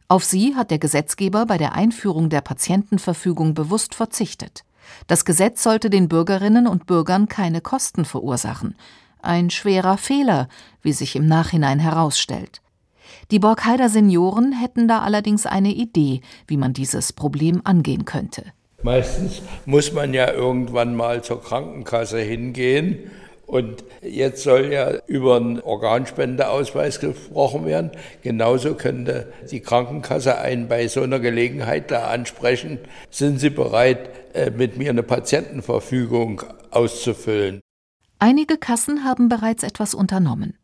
Auf 0.07 0.23
sie 0.23 0.55
hat 0.55 0.71
der 0.71 0.79
Gesetzgeber 0.79 1.45
bei 1.45 1.57
der 1.57 1.73
Einführung 1.73 2.29
der 2.29 2.41
Patientenverfügung 2.41 3.53
bewusst 3.53 3.95
verzichtet. 3.95 4.63
Das 5.07 5.25
Gesetz 5.25 5.63
sollte 5.63 5.89
den 5.89 6.07
Bürgerinnen 6.07 6.67
und 6.67 6.85
Bürgern 6.85 7.27
keine 7.27 7.61
Kosten 7.61 8.05
verursachen. 8.05 8.75
Ein 9.21 9.49
schwerer 9.49 9.97
Fehler, 9.97 10.47
wie 10.81 10.93
sich 10.93 11.15
im 11.15 11.27
Nachhinein 11.27 11.79
herausstellt. 11.79 12.61
Die 13.31 13.39
Borkheider 13.39 13.89
Senioren 13.89 14.51
hätten 14.51 14.87
da 14.87 14.99
allerdings 14.99 15.45
eine 15.45 15.71
Idee, 15.73 16.21
wie 16.47 16.57
man 16.57 16.73
dieses 16.73 17.13
Problem 17.13 17.61
angehen 17.63 18.05
könnte. 18.05 18.43
Meistens 18.81 19.41
muss 19.65 19.91
man 19.91 20.13
ja 20.13 20.31
irgendwann 20.31 20.95
mal 20.95 21.23
zur 21.23 21.43
Krankenkasse 21.43 22.19
hingehen. 22.19 23.11
Und 23.49 23.83
jetzt 24.03 24.43
soll 24.43 24.71
ja 24.71 24.91
über 25.07 25.37
einen 25.37 25.59
Organspendeausweis 25.59 26.99
gesprochen 26.99 27.65
werden. 27.65 27.89
Genauso 28.21 28.75
könnte 28.75 29.33
die 29.49 29.59
Krankenkasse 29.59 30.37
einen 30.37 30.67
bei 30.67 30.87
so 30.87 31.01
einer 31.01 31.19
Gelegenheit 31.19 31.89
da 31.89 32.09
ansprechen. 32.09 32.77
Sind 33.09 33.39
Sie 33.39 33.49
bereit, 33.49 34.11
äh, 34.35 34.51
mit 34.51 34.77
mir 34.77 34.91
eine 34.91 35.01
Patientenverfügung 35.01 36.43
auszufüllen? 36.69 37.59
Einige 38.19 38.57
Kassen 38.57 39.03
haben 39.03 39.29
bereits 39.29 39.63
etwas 39.63 39.95
unternommen. 39.95 40.58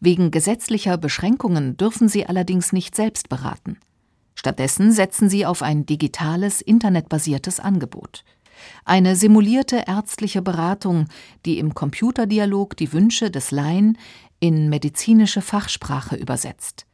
Wegen 0.00 0.30
gesetzlicher 0.30 0.98
Beschränkungen 0.98 1.76
dürfen 1.76 2.08
sie 2.08 2.26
allerdings 2.26 2.72
nicht 2.72 2.94
selbst 2.94 3.28
beraten. 3.28 3.78
Stattdessen 4.34 4.92
setzen 4.92 5.30
sie 5.30 5.46
auf 5.46 5.62
ein 5.62 5.86
digitales, 5.86 6.60
internetbasiertes 6.60 7.58
Angebot. 7.58 8.24
Eine 8.84 9.16
simulierte 9.16 9.84
ärztliche 9.86 10.42
Beratung, 10.42 11.08
die 11.44 11.58
im 11.58 11.74
Computerdialog 11.74 12.76
die 12.76 12.92
Wünsche 12.92 13.30
des 13.30 13.50
Laien 13.50 13.98
in 14.40 14.68
medizinische 14.68 15.40
Fachsprache 15.42 16.16
übersetzt. 16.16 16.86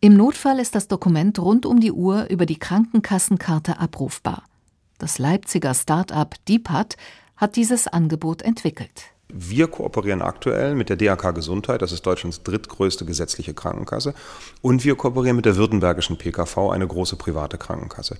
Im 0.00 0.14
Notfall 0.14 0.58
ist 0.60 0.74
das 0.74 0.88
Dokument 0.88 1.38
rund 1.38 1.66
um 1.66 1.80
die 1.80 1.92
Uhr 1.92 2.30
über 2.30 2.46
die 2.46 2.58
Krankenkassenkarte 2.58 3.78
abrufbar. 3.78 4.44
Das 4.98 5.18
Leipziger 5.18 5.74
Start-up 5.74 6.36
DeepHat 6.46 6.96
hat 7.36 7.56
dieses 7.56 7.86
Angebot 7.86 8.42
entwickelt. 8.42 9.12
Wir 9.32 9.68
kooperieren 9.68 10.22
aktuell 10.22 10.74
mit 10.74 10.88
der 10.88 10.96
DAK 10.96 11.34
Gesundheit, 11.34 11.82
das 11.82 11.92
ist 11.92 12.04
Deutschlands 12.06 12.42
drittgrößte 12.42 13.04
gesetzliche 13.04 13.54
Krankenkasse, 13.54 14.14
und 14.62 14.84
wir 14.84 14.96
kooperieren 14.96 15.36
mit 15.36 15.46
der 15.46 15.56
württembergischen 15.56 16.18
PKV, 16.18 16.70
eine 16.70 16.86
große 16.86 17.16
private 17.16 17.58
Krankenkasse. 17.58 18.16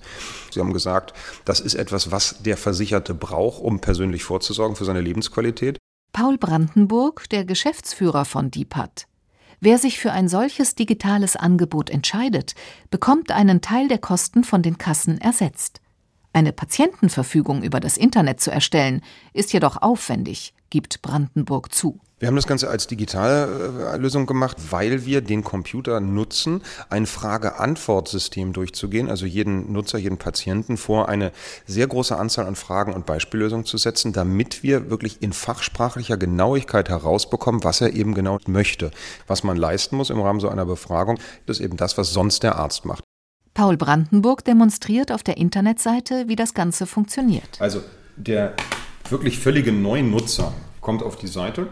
Sie 0.51 0.59
haben 0.59 0.73
gesagt, 0.73 1.13
das 1.45 1.59
ist 1.59 1.75
etwas, 1.75 2.11
was 2.11 2.43
der 2.43 2.57
Versicherte 2.57 3.13
braucht, 3.13 3.61
um 3.61 3.79
persönlich 3.79 4.23
vorzusorgen 4.23 4.75
für 4.75 4.85
seine 4.85 5.01
Lebensqualität. 5.01 5.77
Paul 6.13 6.37
Brandenburg, 6.37 7.29
der 7.29 7.45
Geschäftsführer 7.45 8.25
von 8.25 8.51
DIPAT. 8.51 9.07
Wer 9.59 9.77
sich 9.77 9.99
für 9.99 10.11
ein 10.11 10.27
solches 10.27 10.75
digitales 10.75 11.35
Angebot 11.35 11.89
entscheidet, 11.89 12.55
bekommt 12.89 13.31
einen 13.31 13.61
Teil 13.61 13.87
der 13.87 13.99
Kosten 13.99 14.43
von 14.43 14.63
den 14.63 14.77
Kassen 14.77 15.21
ersetzt. 15.21 15.81
Eine 16.33 16.51
Patientenverfügung 16.51 17.61
über 17.61 17.79
das 17.79 17.97
Internet 17.97 18.39
zu 18.39 18.51
erstellen, 18.51 19.01
ist 19.33 19.53
jedoch 19.53 19.81
aufwendig, 19.81 20.53
gibt 20.71 21.03
Brandenburg 21.03 21.71
zu. 21.71 21.99
Wir 22.17 22.27
haben 22.27 22.35
das 22.35 22.45
Ganze 22.45 22.69
als 22.69 22.85
digitale 22.85 23.97
Lösung 23.97 24.27
gemacht, 24.27 24.55
weil 24.69 25.05
wir 25.07 25.21
den 25.21 25.43
Computer 25.43 25.99
nutzen, 25.99 26.61
ein 26.87 27.07
Frage-Antwort-System 27.07 28.53
durchzugehen, 28.53 29.09
also 29.09 29.25
jeden 29.25 29.71
Nutzer, 29.71 29.97
jeden 29.97 30.19
Patienten 30.19 30.77
vor 30.77 31.09
eine 31.09 31.31
sehr 31.65 31.87
große 31.87 32.15
Anzahl 32.15 32.45
an 32.45 32.55
Fragen 32.55 32.93
und 32.93 33.07
Beispiellösungen 33.07 33.65
zu 33.65 33.77
setzen, 33.77 34.13
damit 34.13 34.61
wir 34.61 34.91
wirklich 34.91 35.23
in 35.23 35.33
fachsprachlicher 35.33 36.15
Genauigkeit 36.15 36.89
herausbekommen, 36.89 37.63
was 37.63 37.81
er 37.81 37.93
eben 37.93 38.13
genau 38.13 38.37
möchte. 38.45 38.91
Was 39.25 39.43
man 39.43 39.57
leisten 39.57 39.95
muss 39.95 40.11
im 40.11 40.21
Rahmen 40.21 40.39
so 40.39 40.49
einer 40.49 40.65
Befragung, 40.65 41.19
ist 41.47 41.59
eben 41.59 41.75
das, 41.75 41.97
was 41.97 42.13
sonst 42.13 42.43
der 42.43 42.55
Arzt 42.55 42.85
macht. 42.85 43.03
Paul 43.55 43.77
Brandenburg 43.77 44.45
demonstriert 44.45 45.11
auf 45.11 45.23
der 45.23 45.37
Internetseite, 45.37 46.27
wie 46.27 46.35
das 46.35 46.53
Ganze 46.53 46.85
funktioniert. 46.85 47.59
Also 47.59 47.81
der 48.15 48.53
wirklich 49.11 49.39
völlige 49.39 49.71
Neunutzer 49.71 50.53
kommt 50.81 51.03
auf 51.03 51.15
die 51.15 51.27
Seite, 51.27 51.67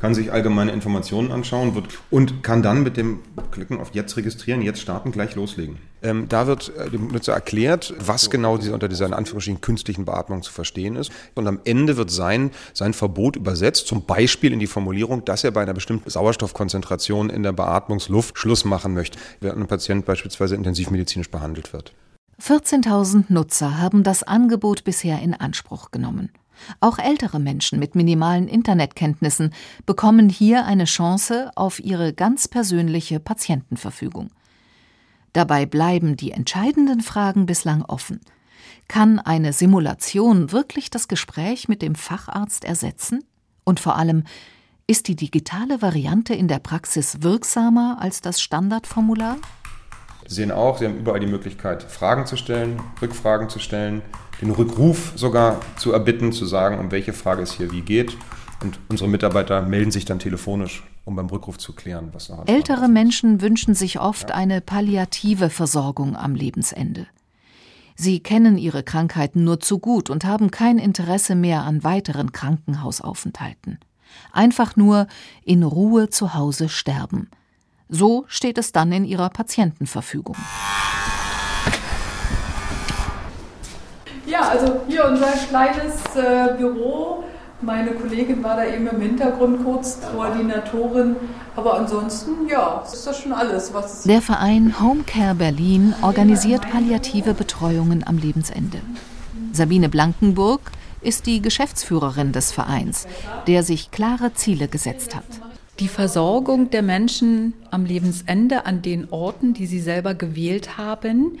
kann 0.00 0.14
sich 0.14 0.32
allgemeine 0.32 0.72
Informationen 0.72 1.32
anschauen 1.32 1.74
wird, 1.74 1.86
und 2.10 2.42
kann 2.42 2.62
dann 2.62 2.82
mit 2.82 2.96
dem 2.96 3.20
Klicken 3.50 3.80
auf 3.80 3.90
Jetzt 3.92 4.16
registrieren, 4.16 4.62
jetzt 4.62 4.80
starten, 4.80 5.12
gleich 5.12 5.34
loslegen. 5.34 5.78
Ähm, 6.02 6.26
da 6.28 6.46
wird 6.46 6.72
äh, 6.76 6.90
dem 6.90 7.08
Nutzer 7.08 7.34
erklärt, 7.34 7.94
was 7.98 8.30
genau 8.30 8.56
diese, 8.56 8.72
unter 8.72 8.88
dieser 8.88 9.06
in 9.06 9.12
Anführungsstrichen 9.12 9.60
künstlichen 9.60 10.04
Beatmung 10.06 10.42
zu 10.42 10.52
verstehen 10.52 10.96
ist. 10.96 11.10
Und 11.34 11.46
am 11.46 11.60
Ende 11.64 11.96
wird 11.96 12.10
sein, 12.10 12.50
sein 12.72 12.94
Verbot 12.94 13.36
übersetzt, 13.36 13.86
zum 13.86 14.06
Beispiel 14.06 14.52
in 14.52 14.58
die 14.58 14.66
Formulierung, 14.66 15.24
dass 15.24 15.44
er 15.44 15.50
bei 15.50 15.62
einer 15.62 15.74
bestimmten 15.74 16.08
Sauerstoffkonzentration 16.08 17.28
in 17.28 17.42
der 17.42 17.52
Beatmungsluft 17.52 18.38
Schluss 18.38 18.64
machen 18.64 18.94
möchte, 18.94 19.18
während 19.40 19.60
ein 19.60 19.66
Patient 19.66 20.06
beispielsweise 20.06 20.54
intensivmedizinisch 20.54 21.30
behandelt 21.30 21.72
wird. 21.72 21.92
14.000 22.42 23.24
Nutzer 23.28 23.78
haben 23.78 24.02
das 24.02 24.22
Angebot 24.22 24.84
bisher 24.84 25.20
in 25.20 25.34
Anspruch 25.34 25.90
genommen. 25.90 26.30
Auch 26.80 26.98
ältere 26.98 27.38
Menschen 27.38 27.78
mit 27.78 27.94
minimalen 27.94 28.48
Internetkenntnissen 28.48 29.52
bekommen 29.86 30.28
hier 30.28 30.64
eine 30.64 30.84
Chance 30.84 31.50
auf 31.54 31.80
ihre 31.80 32.12
ganz 32.12 32.48
persönliche 32.48 33.20
Patientenverfügung. 33.20 34.30
Dabei 35.32 35.66
bleiben 35.66 36.16
die 36.16 36.32
entscheidenden 36.32 37.00
Fragen 37.00 37.46
bislang 37.46 37.84
offen. 37.84 38.20
Kann 38.88 39.18
eine 39.18 39.52
Simulation 39.52 40.50
wirklich 40.50 40.90
das 40.90 41.06
Gespräch 41.06 41.68
mit 41.68 41.82
dem 41.82 41.94
Facharzt 41.94 42.64
ersetzen? 42.64 43.24
Und 43.64 43.78
vor 43.78 43.96
allem, 43.96 44.24
ist 44.88 45.06
die 45.06 45.14
digitale 45.14 45.82
Variante 45.82 46.34
in 46.34 46.48
der 46.48 46.58
Praxis 46.58 47.22
wirksamer 47.22 47.98
als 48.00 48.20
das 48.20 48.40
Standardformular? 48.40 49.36
Sie 50.26 50.34
sehen 50.34 50.52
auch, 50.52 50.78
Sie 50.78 50.84
haben 50.86 50.98
überall 50.98 51.20
die 51.20 51.26
Möglichkeit, 51.26 51.82
Fragen 51.82 52.26
zu 52.26 52.36
stellen, 52.36 52.80
Rückfragen 53.00 53.48
zu 53.48 53.58
stellen, 53.58 54.02
den 54.40 54.50
Rückruf 54.50 55.12
sogar 55.16 55.60
zu 55.76 55.92
erbitten, 55.92 56.32
zu 56.32 56.46
sagen, 56.46 56.78
um 56.78 56.90
welche 56.90 57.12
Frage 57.12 57.42
es 57.42 57.52
hier 57.52 57.72
wie 57.72 57.82
geht. 57.82 58.16
Und 58.62 58.78
unsere 58.88 59.08
Mitarbeiter 59.08 59.62
melden 59.62 59.90
sich 59.90 60.04
dann 60.04 60.18
telefonisch, 60.18 60.84
um 61.04 61.16
beim 61.16 61.26
Rückruf 61.26 61.58
zu 61.58 61.72
klären, 61.72 62.10
was 62.12 62.28
noch 62.28 62.46
Ältere 62.46 62.88
Menschen 62.88 63.40
wünschen 63.40 63.74
sich 63.74 64.00
oft 64.00 64.32
eine 64.32 64.60
palliative 64.60 65.48
Versorgung 65.48 66.16
am 66.16 66.34
Lebensende. 66.34 67.06
Sie 67.96 68.20
kennen 68.20 68.56
ihre 68.56 68.82
Krankheiten 68.82 69.44
nur 69.44 69.60
zu 69.60 69.78
gut 69.78 70.10
und 70.10 70.24
haben 70.24 70.50
kein 70.50 70.78
Interesse 70.78 71.34
mehr 71.34 71.64
an 71.64 71.84
weiteren 71.84 72.32
Krankenhausaufenthalten. 72.32 73.78
Einfach 74.32 74.76
nur 74.76 75.06
in 75.44 75.62
Ruhe 75.62 76.08
zu 76.08 76.34
Hause 76.34 76.68
sterben. 76.68 77.30
So 77.90 78.24
steht 78.28 78.56
es 78.56 78.70
dann 78.70 78.92
in 78.92 79.04
ihrer 79.04 79.30
Patientenverfügung. 79.30 80.36
Ja, 84.26 84.48
also 84.48 84.82
hier 84.86 85.06
unser 85.06 85.32
kleines 85.48 85.96
äh, 86.14 86.54
Büro. 86.56 87.24
Meine 87.62 87.90
Kollegin 87.90 88.42
war 88.44 88.56
da 88.56 88.64
eben 88.64 88.86
im 88.86 89.00
Hintergrund 89.00 89.64
kurz, 89.64 89.98
Koordinatorin. 90.00 91.16
Aber 91.56 91.78
ansonsten, 91.78 92.48
ja, 92.48 92.82
ist 92.90 93.06
das 93.06 93.18
schon 93.18 93.32
alles, 93.32 93.74
was. 93.74 94.04
Der 94.04 94.22
Verein 94.22 94.80
Homecare 94.80 95.34
Berlin 95.34 95.94
organisiert 96.00 96.70
palliative 96.70 97.34
Betreuungen 97.34 98.06
am 98.06 98.18
Lebensende. 98.18 98.80
Sabine 99.52 99.88
Blankenburg 99.88 100.60
ist 101.02 101.26
die 101.26 101.42
Geschäftsführerin 101.42 102.32
des 102.32 102.52
Vereins, 102.52 103.08
der 103.48 103.64
sich 103.64 103.90
klare 103.90 104.32
Ziele 104.32 104.68
gesetzt 104.68 105.16
hat. 105.16 105.49
Die 105.80 105.88
Versorgung 105.88 106.68
der 106.68 106.82
Menschen 106.82 107.54
am 107.70 107.86
Lebensende 107.86 108.66
an 108.66 108.82
den 108.82 109.10
Orten, 109.10 109.54
die 109.54 109.66
sie 109.66 109.80
selber 109.80 110.12
gewählt 110.12 110.76
haben, 110.76 111.38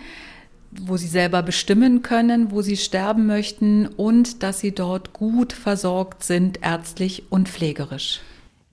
wo 0.70 0.96
sie 0.96 1.08
selber 1.08 1.42
bestimmen 1.42 2.00
können, 2.00 2.50
wo 2.50 2.62
sie 2.62 2.78
sterben 2.78 3.26
möchten 3.26 3.86
und 3.86 4.42
dass 4.42 4.60
sie 4.60 4.72
dort 4.72 5.12
gut 5.12 5.52
versorgt 5.52 6.24
sind, 6.24 6.62
ärztlich 6.62 7.24
und 7.28 7.50
pflegerisch. 7.50 8.20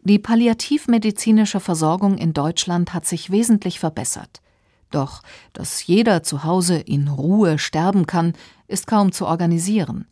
Die 0.04 0.20
palliativmedizinische 0.20 1.60
Versorgung 1.60 2.18
in 2.18 2.32
Deutschland 2.32 2.94
hat 2.94 3.06
sich 3.06 3.30
wesentlich 3.30 3.78
verbessert. 3.78 4.40
Doch, 4.90 5.22
dass 5.52 5.86
jeder 5.86 6.24
zu 6.24 6.46
Hause 6.46 6.78
in 6.78 7.10
Ruhe 7.10 7.60
sterben 7.60 8.08
kann, 8.08 8.36
ist 8.70 8.88
kaum 8.88 9.12
zu 9.12 9.26
organisieren. 9.26 10.06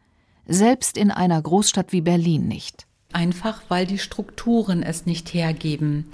Selbst 0.48 0.98
in 0.98 1.12
einer 1.12 1.42
Großstadt 1.42 1.94
wie 1.94 2.02
Berlin 2.02 2.46
nicht 2.46 2.86
einfach 3.16 3.62
weil 3.70 3.88
die 3.88 3.98
Strukturen 3.98 4.84
es 4.84 5.06
nicht 5.06 5.34
hergeben. 5.34 6.06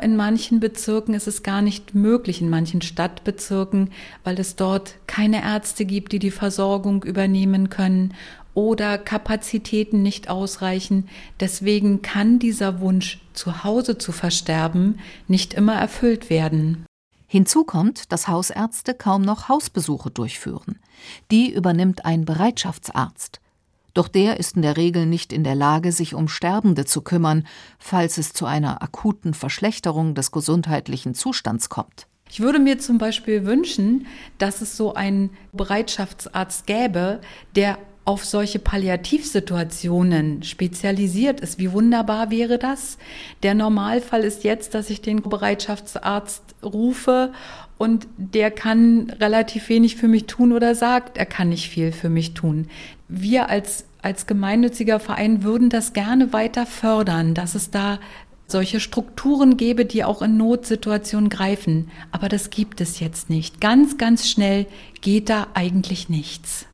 In 0.00 0.14
manchen 0.14 0.60
Bezirken 0.60 1.14
ist 1.14 1.26
es 1.26 1.42
gar 1.42 1.62
nicht 1.62 1.94
möglich, 1.94 2.40
in 2.40 2.50
manchen 2.50 2.82
Stadtbezirken, 2.82 3.90
weil 4.22 4.38
es 4.38 4.54
dort 4.54 4.94
keine 5.06 5.42
Ärzte 5.42 5.84
gibt, 5.84 6.12
die 6.12 6.18
die 6.18 6.30
Versorgung 6.30 7.02
übernehmen 7.02 7.70
können 7.70 8.14
oder 8.54 8.98
Kapazitäten 8.98 10.02
nicht 10.02 10.28
ausreichen. 10.28 11.08
Deswegen 11.40 12.02
kann 12.02 12.38
dieser 12.38 12.80
Wunsch, 12.80 13.20
zu 13.32 13.64
Hause 13.64 13.96
zu 13.96 14.12
versterben, 14.12 14.98
nicht 15.28 15.54
immer 15.54 15.74
erfüllt 15.74 16.30
werden. 16.30 16.84
Hinzu 17.26 17.64
kommt, 17.64 18.12
dass 18.12 18.28
Hausärzte 18.28 18.92
kaum 18.92 19.22
noch 19.22 19.48
Hausbesuche 19.48 20.10
durchführen. 20.10 20.80
Die 21.30 21.52
übernimmt 21.52 22.04
ein 22.04 22.24
Bereitschaftsarzt. 22.24 23.40
Doch 23.94 24.08
der 24.08 24.38
ist 24.38 24.56
in 24.56 24.62
der 24.62 24.76
Regel 24.76 25.06
nicht 25.06 25.32
in 25.32 25.44
der 25.44 25.54
Lage, 25.54 25.92
sich 25.92 26.14
um 26.14 26.28
Sterbende 26.28 26.84
zu 26.84 27.02
kümmern, 27.02 27.46
falls 27.78 28.18
es 28.18 28.32
zu 28.32 28.46
einer 28.46 28.82
akuten 28.82 29.34
Verschlechterung 29.34 30.14
des 30.14 30.30
gesundheitlichen 30.30 31.14
Zustands 31.14 31.68
kommt. 31.68 32.06
Ich 32.30 32.40
würde 32.40 32.60
mir 32.60 32.78
zum 32.78 32.98
Beispiel 32.98 33.44
wünschen, 33.44 34.06
dass 34.38 34.60
es 34.60 34.76
so 34.76 34.94
einen 34.94 35.30
Bereitschaftsarzt 35.52 36.66
gäbe, 36.66 37.20
der 37.56 37.78
auf 38.04 38.24
solche 38.24 38.58
Palliativsituationen 38.58 40.42
spezialisiert 40.42 41.40
ist. 41.40 41.58
Wie 41.58 41.72
wunderbar 41.72 42.30
wäre 42.30 42.58
das? 42.58 42.98
Der 43.42 43.54
Normalfall 43.54 44.22
ist 44.22 44.42
jetzt, 44.44 44.74
dass 44.74 44.90
ich 44.90 45.02
den 45.02 45.22
Bereitschaftsarzt 45.22 46.42
rufe 46.62 47.32
und 47.80 48.06
der 48.16 48.50
kann 48.50 49.10
relativ 49.20 49.68
wenig 49.70 49.96
für 49.96 50.06
mich 50.06 50.26
tun 50.26 50.52
oder 50.52 50.74
sagt, 50.74 51.16
er 51.16 51.26
kann 51.26 51.48
nicht 51.48 51.68
viel 51.68 51.90
für 51.90 52.10
mich 52.10 52.34
tun 52.34 52.68
wir 53.10 53.50
als, 53.50 53.84
als 54.00 54.26
gemeinnütziger 54.26 55.00
Verein 55.00 55.42
würden 55.42 55.68
das 55.68 55.92
gerne 55.92 56.32
weiter 56.32 56.64
fördern, 56.64 57.34
dass 57.34 57.54
es 57.54 57.70
da 57.70 57.98
solche 58.46 58.80
Strukturen 58.80 59.56
gäbe, 59.56 59.84
die 59.84 60.04
auch 60.04 60.22
in 60.22 60.36
Notsituationen 60.36 61.28
greifen. 61.28 61.90
Aber 62.10 62.28
das 62.28 62.50
gibt 62.50 62.80
es 62.80 62.98
jetzt 63.00 63.30
nicht. 63.30 63.60
Ganz, 63.60 63.98
ganz 63.98 64.28
schnell 64.28 64.66
geht 65.00 65.28
da 65.28 65.48
eigentlich 65.54 66.08
nichts. 66.08 66.66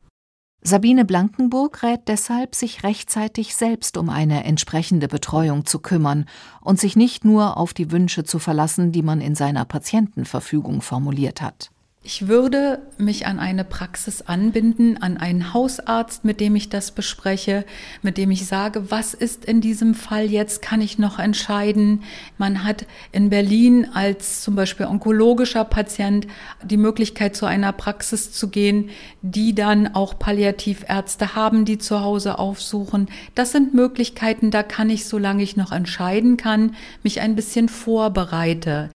Sabine 0.69 1.05
Blankenburg 1.05 1.85
rät 1.85 2.09
deshalb, 2.09 2.57
sich 2.57 2.83
rechtzeitig 2.83 3.55
selbst 3.55 3.97
um 3.97 4.11
eine 4.11 4.43
entsprechende 4.43 5.07
Betreuung 5.07 5.65
zu 5.65 5.79
kümmern 5.79 6.27
und 6.61 6.81
sich 6.81 6.97
nicht 6.97 7.25
nur 7.25 7.57
auf 7.57 7.73
die 7.73 7.93
Wünsche 7.93 8.25
zu 8.25 8.41
verlassen, 8.41 8.91
die 8.91 9.03
man 9.03 9.21
in 9.21 9.37
seiner 9.37 9.65
Patientenverfügung 9.65 10.83
formuliert 10.83 11.41
hat. 11.41 11.71
Ich 12.09 12.29
würde 12.29 12.83
mich 12.99 13.27
an 13.27 13.41
eine 13.41 13.65
Praxis 13.65 14.23
anbinden, 14.23 15.03
an 15.03 15.17
einen 15.17 15.53
Hausarzt, 15.53 16.25
mit 16.25 16.39
dem 16.41 16.55
ich 16.55 16.69
das 16.69 16.93
bespreche, 16.93 17.65
mit 18.01 18.17
dem 18.17 18.31
ich 18.31 18.47
sage, 18.47 18.93
was 18.93 19.13
ist 19.13 19.45
in 19.45 19.61
diesem 19.61 19.93
Fall 19.93 20.27
jetzt, 20.27 20.63
kann 20.63 20.81
ich 20.81 21.01
noch 21.01 21.19
entscheiden. 21.19 22.05
Man 22.39 22.63
hat 22.63 22.87
in 23.11 23.29
Berlin 23.29 23.89
als 23.93 24.43
zum 24.43 24.55
Beispiel 24.55 24.87
onkologischer 24.87 25.65
Patient 25.65 26.29
die 26.63 26.77
Möglichkeit, 26.77 27.35
zu 27.35 27.45
einer 27.45 27.73
Praxis 27.73 28.31
zu 28.31 28.51
gehen, 28.51 28.91
die 29.23 29.53
dann 29.57 29.93
auch 29.93 30.17
Palliativärzte 30.17 31.35
haben, 31.35 31.65
die 31.65 31.79
zu 31.79 32.03
Hause 32.03 32.39
aufsuchen. 32.39 33.09
Das 33.35 33.51
sind 33.51 33.75
Möglichkeiten, 33.75 34.53
da 34.53 34.63
kann 34.63 34.91
ich, 34.91 35.07
solange 35.07 35.43
ich 35.43 35.57
noch 35.57 35.73
entscheiden 35.73 36.37
kann, 36.37 36.77
mich 37.03 37.21
ein 37.21 37.35
bisschen 37.35 37.69
vorbereite. 37.69 38.91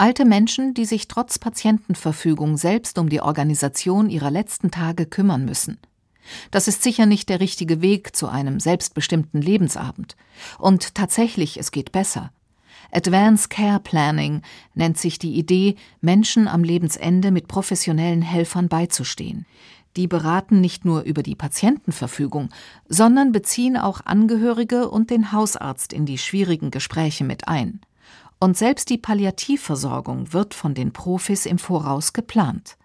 Alte 0.00 0.24
Menschen, 0.24 0.72
die 0.72 0.86
sich 0.86 1.08
trotz 1.08 1.38
Patientenverfügung 1.38 2.56
selbst 2.56 2.96
um 2.96 3.10
die 3.10 3.20
Organisation 3.20 4.08
ihrer 4.08 4.30
letzten 4.30 4.70
Tage 4.70 5.04
kümmern 5.04 5.44
müssen. 5.44 5.76
Das 6.50 6.68
ist 6.68 6.82
sicher 6.82 7.04
nicht 7.04 7.28
der 7.28 7.38
richtige 7.38 7.82
Weg 7.82 8.16
zu 8.16 8.26
einem 8.26 8.60
selbstbestimmten 8.60 9.42
Lebensabend. 9.42 10.16
Und 10.58 10.94
tatsächlich, 10.94 11.58
es 11.58 11.70
geht 11.70 11.92
besser. 11.92 12.32
Advanced 12.90 13.50
Care 13.50 13.78
Planning 13.78 14.40
nennt 14.72 14.96
sich 14.96 15.18
die 15.18 15.34
Idee, 15.34 15.76
Menschen 16.00 16.48
am 16.48 16.64
Lebensende 16.64 17.30
mit 17.30 17.46
professionellen 17.46 18.22
Helfern 18.22 18.70
beizustehen. 18.70 19.44
Die 19.98 20.06
beraten 20.06 20.62
nicht 20.62 20.86
nur 20.86 21.02
über 21.02 21.22
die 21.22 21.34
Patientenverfügung, 21.34 22.48
sondern 22.88 23.32
beziehen 23.32 23.76
auch 23.76 24.00
Angehörige 24.06 24.88
und 24.88 25.10
den 25.10 25.32
Hausarzt 25.32 25.92
in 25.92 26.06
die 26.06 26.16
schwierigen 26.16 26.70
Gespräche 26.70 27.24
mit 27.24 27.48
ein. 27.48 27.82
Und 28.40 28.56
selbst 28.56 28.88
die 28.88 28.98
Palliativversorgung 28.98 30.32
wird 30.32 30.54
von 30.54 30.74
den 30.74 30.92
Profis 30.92 31.44
im 31.44 31.58
Voraus 31.58 32.14
geplant. 32.14 32.78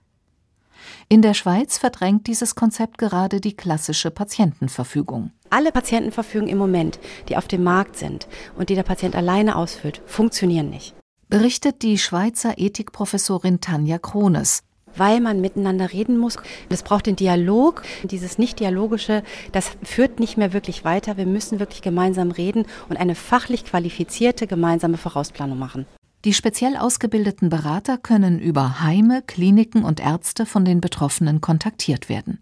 In 1.08 1.22
der 1.22 1.34
Schweiz 1.34 1.78
verdrängt 1.78 2.28
dieses 2.28 2.56
Konzept 2.56 2.98
gerade 2.98 3.40
die 3.40 3.56
klassische 3.56 4.12
Patientenverfügung. 4.12 5.32
Alle 5.50 5.72
Patientenverfügungen 5.72 6.52
im 6.52 6.58
Moment, 6.58 7.00
die 7.30 7.38
auf 7.38 7.48
dem 7.48 7.64
Markt 7.64 7.96
sind 7.96 8.28
und 8.58 8.70
die 8.70 8.76
der 8.76 8.84
Patient 8.84 9.16
alleine 9.16 9.56
ausfüllt, 9.56 10.02
funktionieren 10.06 10.70
nicht. 10.70 10.94
Berichtet 11.30 11.82
die 11.82 11.98
Schweizer 11.98 12.58
Ethikprofessorin 12.58 13.62
Tanja 13.62 13.98
Krones, 13.98 14.64
weil 14.98 15.22
man 15.22 15.42
miteinander 15.42 15.92
reden 15.92 16.18
muss. 16.18 16.38
Es 16.70 16.84
braucht 16.84 17.06
den 17.06 17.16
Dialog. 17.16 17.84
Dieses 18.04 18.38
Nicht-Dialogische, 18.38 19.24
das 19.52 19.72
führt 19.84 20.20
nicht 20.20 20.38
mehr 20.38 20.54
wirklich 20.54 20.86
weiter. 20.86 21.18
Wir 21.18 21.26
müssen 21.26 21.60
wirklich 21.60 21.82
gemeinsam 21.82 22.32
reden 22.32 22.66
und 22.90 22.98
eine 22.98 23.16
fachlich 23.16 23.66
qualifizierte 23.66 24.48
gemeinsame 24.48 24.98
Vorausplanung 24.98 25.60
machen. 25.60 25.86
Die 26.26 26.34
speziell 26.34 26.76
ausgebildeten 26.76 27.50
Berater 27.50 27.98
können 28.00 28.40
über 28.40 28.82
Heime, 28.82 29.22
Kliniken 29.22 29.84
und 29.84 30.00
Ärzte 30.00 30.46
von 30.48 30.66
den 30.66 30.82
Betroffenen 30.82 31.40
kontaktiert 31.40 32.10
werden. 32.10 32.40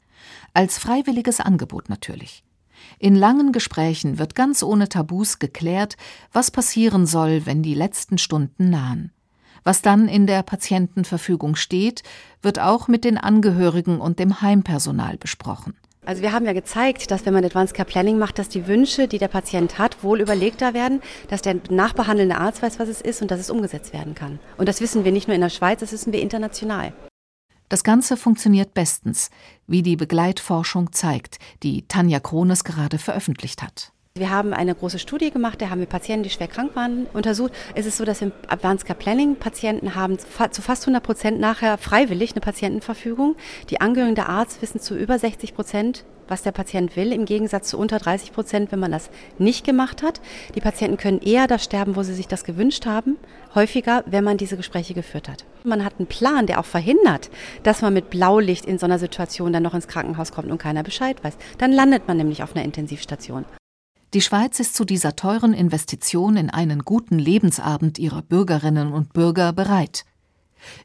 Als 0.54 0.78
freiwilliges 0.78 1.42
Angebot 1.42 1.90
natürlich. 1.90 2.44
In 3.00 3.16
langen 3.16 3.52
Gesprächen 3.52 4.20
wird 4.20 4.36
ganz 4.36 4.64
ohne 4.64 4.90
Tabus 4.90 5.40
geklärt, 5.40 5.98
was 6.32 6.52
passieren 6.52 7.06
soll, 7.06 7.46
wenn 7.46 7.62
die 7.62 7.74
letzten 7.74 8.18
Stunden 8.18 8.70
nahen. 8.70 9.12
Was 9.64 9.82
dann 9.82 10.08
in 10.08 10.28
der 10.28 10.44
Patientenverfügung 10.44 11.56
steht, 11.56 12.04
wird 12.42 12.60
auch 12.60 12.88
mit 12.88 13.06
den 13.06 13.18
Angehörigen 13.18 14.00
und 14.00 14.20
dem 14.20 14.42
Heimpersonal 14.42 15.18
besprochen. 15.18 15.76
Also 16.06 16.22
wir 16.22 16.34
haben 16.34 16.46
ja 16.46 16.52
gezeigt, 16.52 17.12
dass 17.12 17.26
wenn 17.26 17.34
man 17.34 17.46
Advanced 17.46 17.76
Care 17.76 17.88
Planning 17.88 18.18
macht, 18.18 18.38
dass 18.38 18.50
die 18.50 18.68
Wünsche, 18.68 19.08
die 19.08 19.20
der 19.20 19.30
Patient 19.30 19.78
hat, 19.78 20.04
wohl 20.04 20.20
überlegter 20.20 20.74
werden, 20.74 21.02
dass 21.30 21.42
der 21.42 21.56
nachbehandelnde 21.70 22.36
Arzt 22.36 22.62
weiß, 22.62 22.78
was 22.78 22.90
es 22.90 23.00
ist 23.00 23.22
und 23.22 23.32
dass 23.32 23.40
es 23.40 23.50
umgesetzt 23.50 23.94
werden 23.94 24.14
kann. 24.14 24.40
Und 24.58 24.68
das 24.68 24.82
wissen 24.82 25.06
wir 25.06 25.14
nicht 25.14 25.30
nur 25.30 25.36
in 25.36 25.42
der 25.42 25.50
Schweiz, 25.50 25.80
das 25.80 25.94
wissen 25.94 26.12
wir 26.12 26.22
international. 26.22 26.92
Das 27.70 27.86
Ganze 27.86 28.18
funktioniert 28.18 28.74
bestens, 28.74 29.30
wie 29.66 29.82
die 29.82 29.96
Begleitforschung 29.96 30.92
zeigt, 30.92 31.38
die 31.64 31.88
Tanja 31.88 32.20
Krones 32.20 32.66
gerade 32.66 32.98
veröffentlicht 32.98 33.64
hat. 33.64 33.93
Wir 34.16 34.30
haben 34.30 34.54
eine 34.54 34.76
große 34.76 35.00
Studie 35.00 35.32
gemacht, 35.32 35.60
da 35.60 35.72
haben 35.72 35.80
wir 35.80 35.88
Patienten, 35.88 36.22
die 36.22 36.30
schwer 36.30 36.48
krank 36.48 36.76
waren, 36.76 37.08
untersucht. 37.14 37.52
Es 37.74 37.88
ist 37.88 37.98
so, 37.98 38.06
dass 38.06 38.22
wir 38.22 38.32
Advanced 38.48 38.86
Care 38.86 39.00
Planning 39.00 39.38
Patienten 39.38 39.96
haben 39.96 40.20
zu 40.20 40.62
fast 40.62 40.84
100 40.84 41.02
Prozent 41.02 41.40
nachher 41.40 41.80
freiwillig 41.80 42.34
eine 42.34 42.42
Patientenverfügung. 42.42 43.36
Die 43.72 43.82
Angehörigen 43.82 44.14
der 44.14 44.30
Arzt 44.30 44.62
wissen 44.62 44.80
zu 44.80 44.96
über 44.96 45.18
60 45.18 45.56
Prozent, 45.56 46.06
was 46.28 46.44
der 46.44 46.52
Patient 46.52 46.96
will, 46.96 47.12
im 47.12 47.26
Gegensatz 47.26 47.70
zu 47.70 47.80
unter 47.80 47.98
30 47.98 48.34
Prozent, 48.34 48.72
wenn 48.72 48.78
man 48.78 48.92
das 48.92 49.10
nicht 49.40 49.66
gemacht 49.66 50.04
hat. 50.04 50.22
Die 50.54 50.62
Patienten 50.62 50.98
können 50.98 51.20
eher 51.20 51.48
da 51.48 51.58
sterben, 51.58 51.96
wo 51.96 52.04
sie 52.04 52.14
sich 52.14 52.28
das 52.28 52.44
gewünscht 52.44 52.86
haben, 52.86 53.18
häufiger, 53.56 54.04
wenn 54.06 54.24
man 54.24 54.38
diese 54.38 54.58
Gespräche 54.58 54.94
geführt 54.94 55.28
hat. 55.28 55.44
Man 55.64 55.84
hat 55.84 55.96
einen 55.98 56.06
Plan, 56.06 56.46
der 56.46 56.60
auch 56.60 56.66
verhindert, 56.66 57.32
dass 57.64 57.82
man 57.82 57.96
mit 57.96 58.12
Blaulicht 58.12 58.68
in 58.68 58.78
so 58.78 58.86
einer 58.86 59.00
Situation 59.00 59.54
dann 59.54 59.64
noch 59.64 59.74
ins 59.74 59.88
Krankenhaus 59.88 60.32
kommt 60.32 60.52
und 60.52 60.60
keiner 60.60 60.84
Bescheid 60.84 61.24
weiß. 61.24 61.36
Dann 61.58 61.72
landet 61.72 62.08
man 62.08 62.18
nämlich 62.18 62.44
auf 62.44 62.56
einer 62.56 62.64
Intensivstation. 62.64 63.46
Die 64.14 64.22
Schweiz 64.22 64.60
ist 64.60 64.76
zu 64.76 64.86
dieser 64.86 65.16
teuren 65.16 65.54
Investition 65.54 66.38
in 66.38 66.52
einen 66.52 66.84
guten 66.84 67.18
Lebensabend 67.18 67.98
ihrer 67.98 68.22
Bürgerinnen 68.22 68.94
und 68.94 69.12
Bürger 69.12 69.54
bereit. 69.54 70.06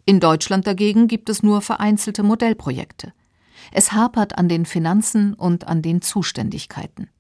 In 0.06 0.18
Deutschland 0.18 0.66
dagegen 0.66 1.08
gibt 1.08 1.28
es 1.28 1.42
nur 1.42 1.60
vereinzelte 1.60 2.22
Modellprojekte. 2.22 3.12
Es 3.70 3.92
hapert 3.92 4.38
an 4.38 4.48
den 4.48 4.64
Finanzen 4.64 5.34
und 5.34 5.66
an 5.66 5.82
den 5.82 6.00
Zuständigkeiten. 6.00 7.10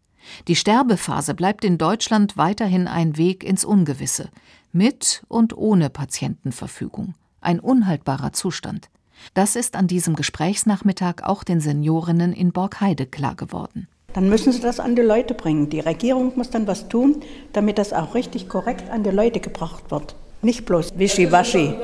Die 0.46 0.56
Sterbephase 0.56 1.34
bleibt 1.34 1.62
in 1.62 1.76
Deutschland 1.76 2.38
weiterhin 2.38 2.88
ein 2.88 3.18
Weg 3.18 3.44
ins 3.44 3.64
Ungewisse, 3.64 4.30
mit 4.72 5.24
und 5.28 5.56
ohne 5.56 5.90
Patientenverfügung. 5.90 7.14
Ein 7.42 7.60
unhaltbarer 7.60 8.32
Zustand. 8.32 8.88
Das 9.34 9.56
ist 9.56 9.76
an 9.76 9.86
diesem 9.86 10.16
Gesprächsnachmittag 10.16 11.22
auch 11.22 11.44
den 11.44 11.60
Seniorinnen 11.60 12.32
in 12.32 12.52
Borgheide 12.52 13.04
klar 13.04 13.34
geworden. 13.34 13.88
Dann 14.14 14.28
müssen 14.28 14.52
sie 14.52 14.60
das 14.60 14.80
an 14.80 14.96
die 14.96 15.02
Leute 15.02 15.34
bringen. 15.34 15.68
Die 15.70 15.80
Regierung 15.80 16.32
muss 16.34 16.50
dann 16.50 16.66
was 16.66 16.88
tun, 16.88 17.22
damit 17.52 17.78
das 17.78 17.92
auch 17.92 18.14
richtig 18.14 18.48
korrekt 18.48 18.90
an 18.90 19.02
die 19.02 19.10
Leute 19.10 19.38
gebracht 19.38 19.90
wird. 19.90 20.14
Nicht 20.40 20.64
bloß 20.64 20.98
wischiwaschi. 20.98 21.74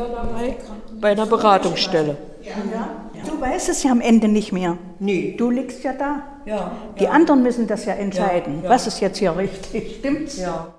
Bei 1.01 1.13
einer 1.13 1.27
Beratungsstelle. 1.27 2.17
Ja. 2.43 2.89
Du 3.27 3.41
weißt 3.41 3.69
es 3.69 3.83
ja 3.83 3.91
am 3.91 4.01
Ende 4.01 4.29
nicht 4.29 4.53
mehr. 4.53 4.79
Nee. 4.99 5.35
Du 5.37 5.51
liegst 5.51 5.83
ja 5.85 5.93
da. 5.93 6.23
Ja. 6.45 6.73
Die 6.99 7.09
anderen 7.09 7.43
müssen 7.43 7.67
das 7.67 7.85
ja 7.85 7.95
entscheiden. 7.95 8.63
Ja. 8.63 8.71
Was 8.71 8.87
ist 8.87 9.01
jetzt 9.01 9.19
hier 9.19 9.37
richtig? 9.37 9.97
Stimmt's? 9.99 10.39
Ja. 10.39 10.74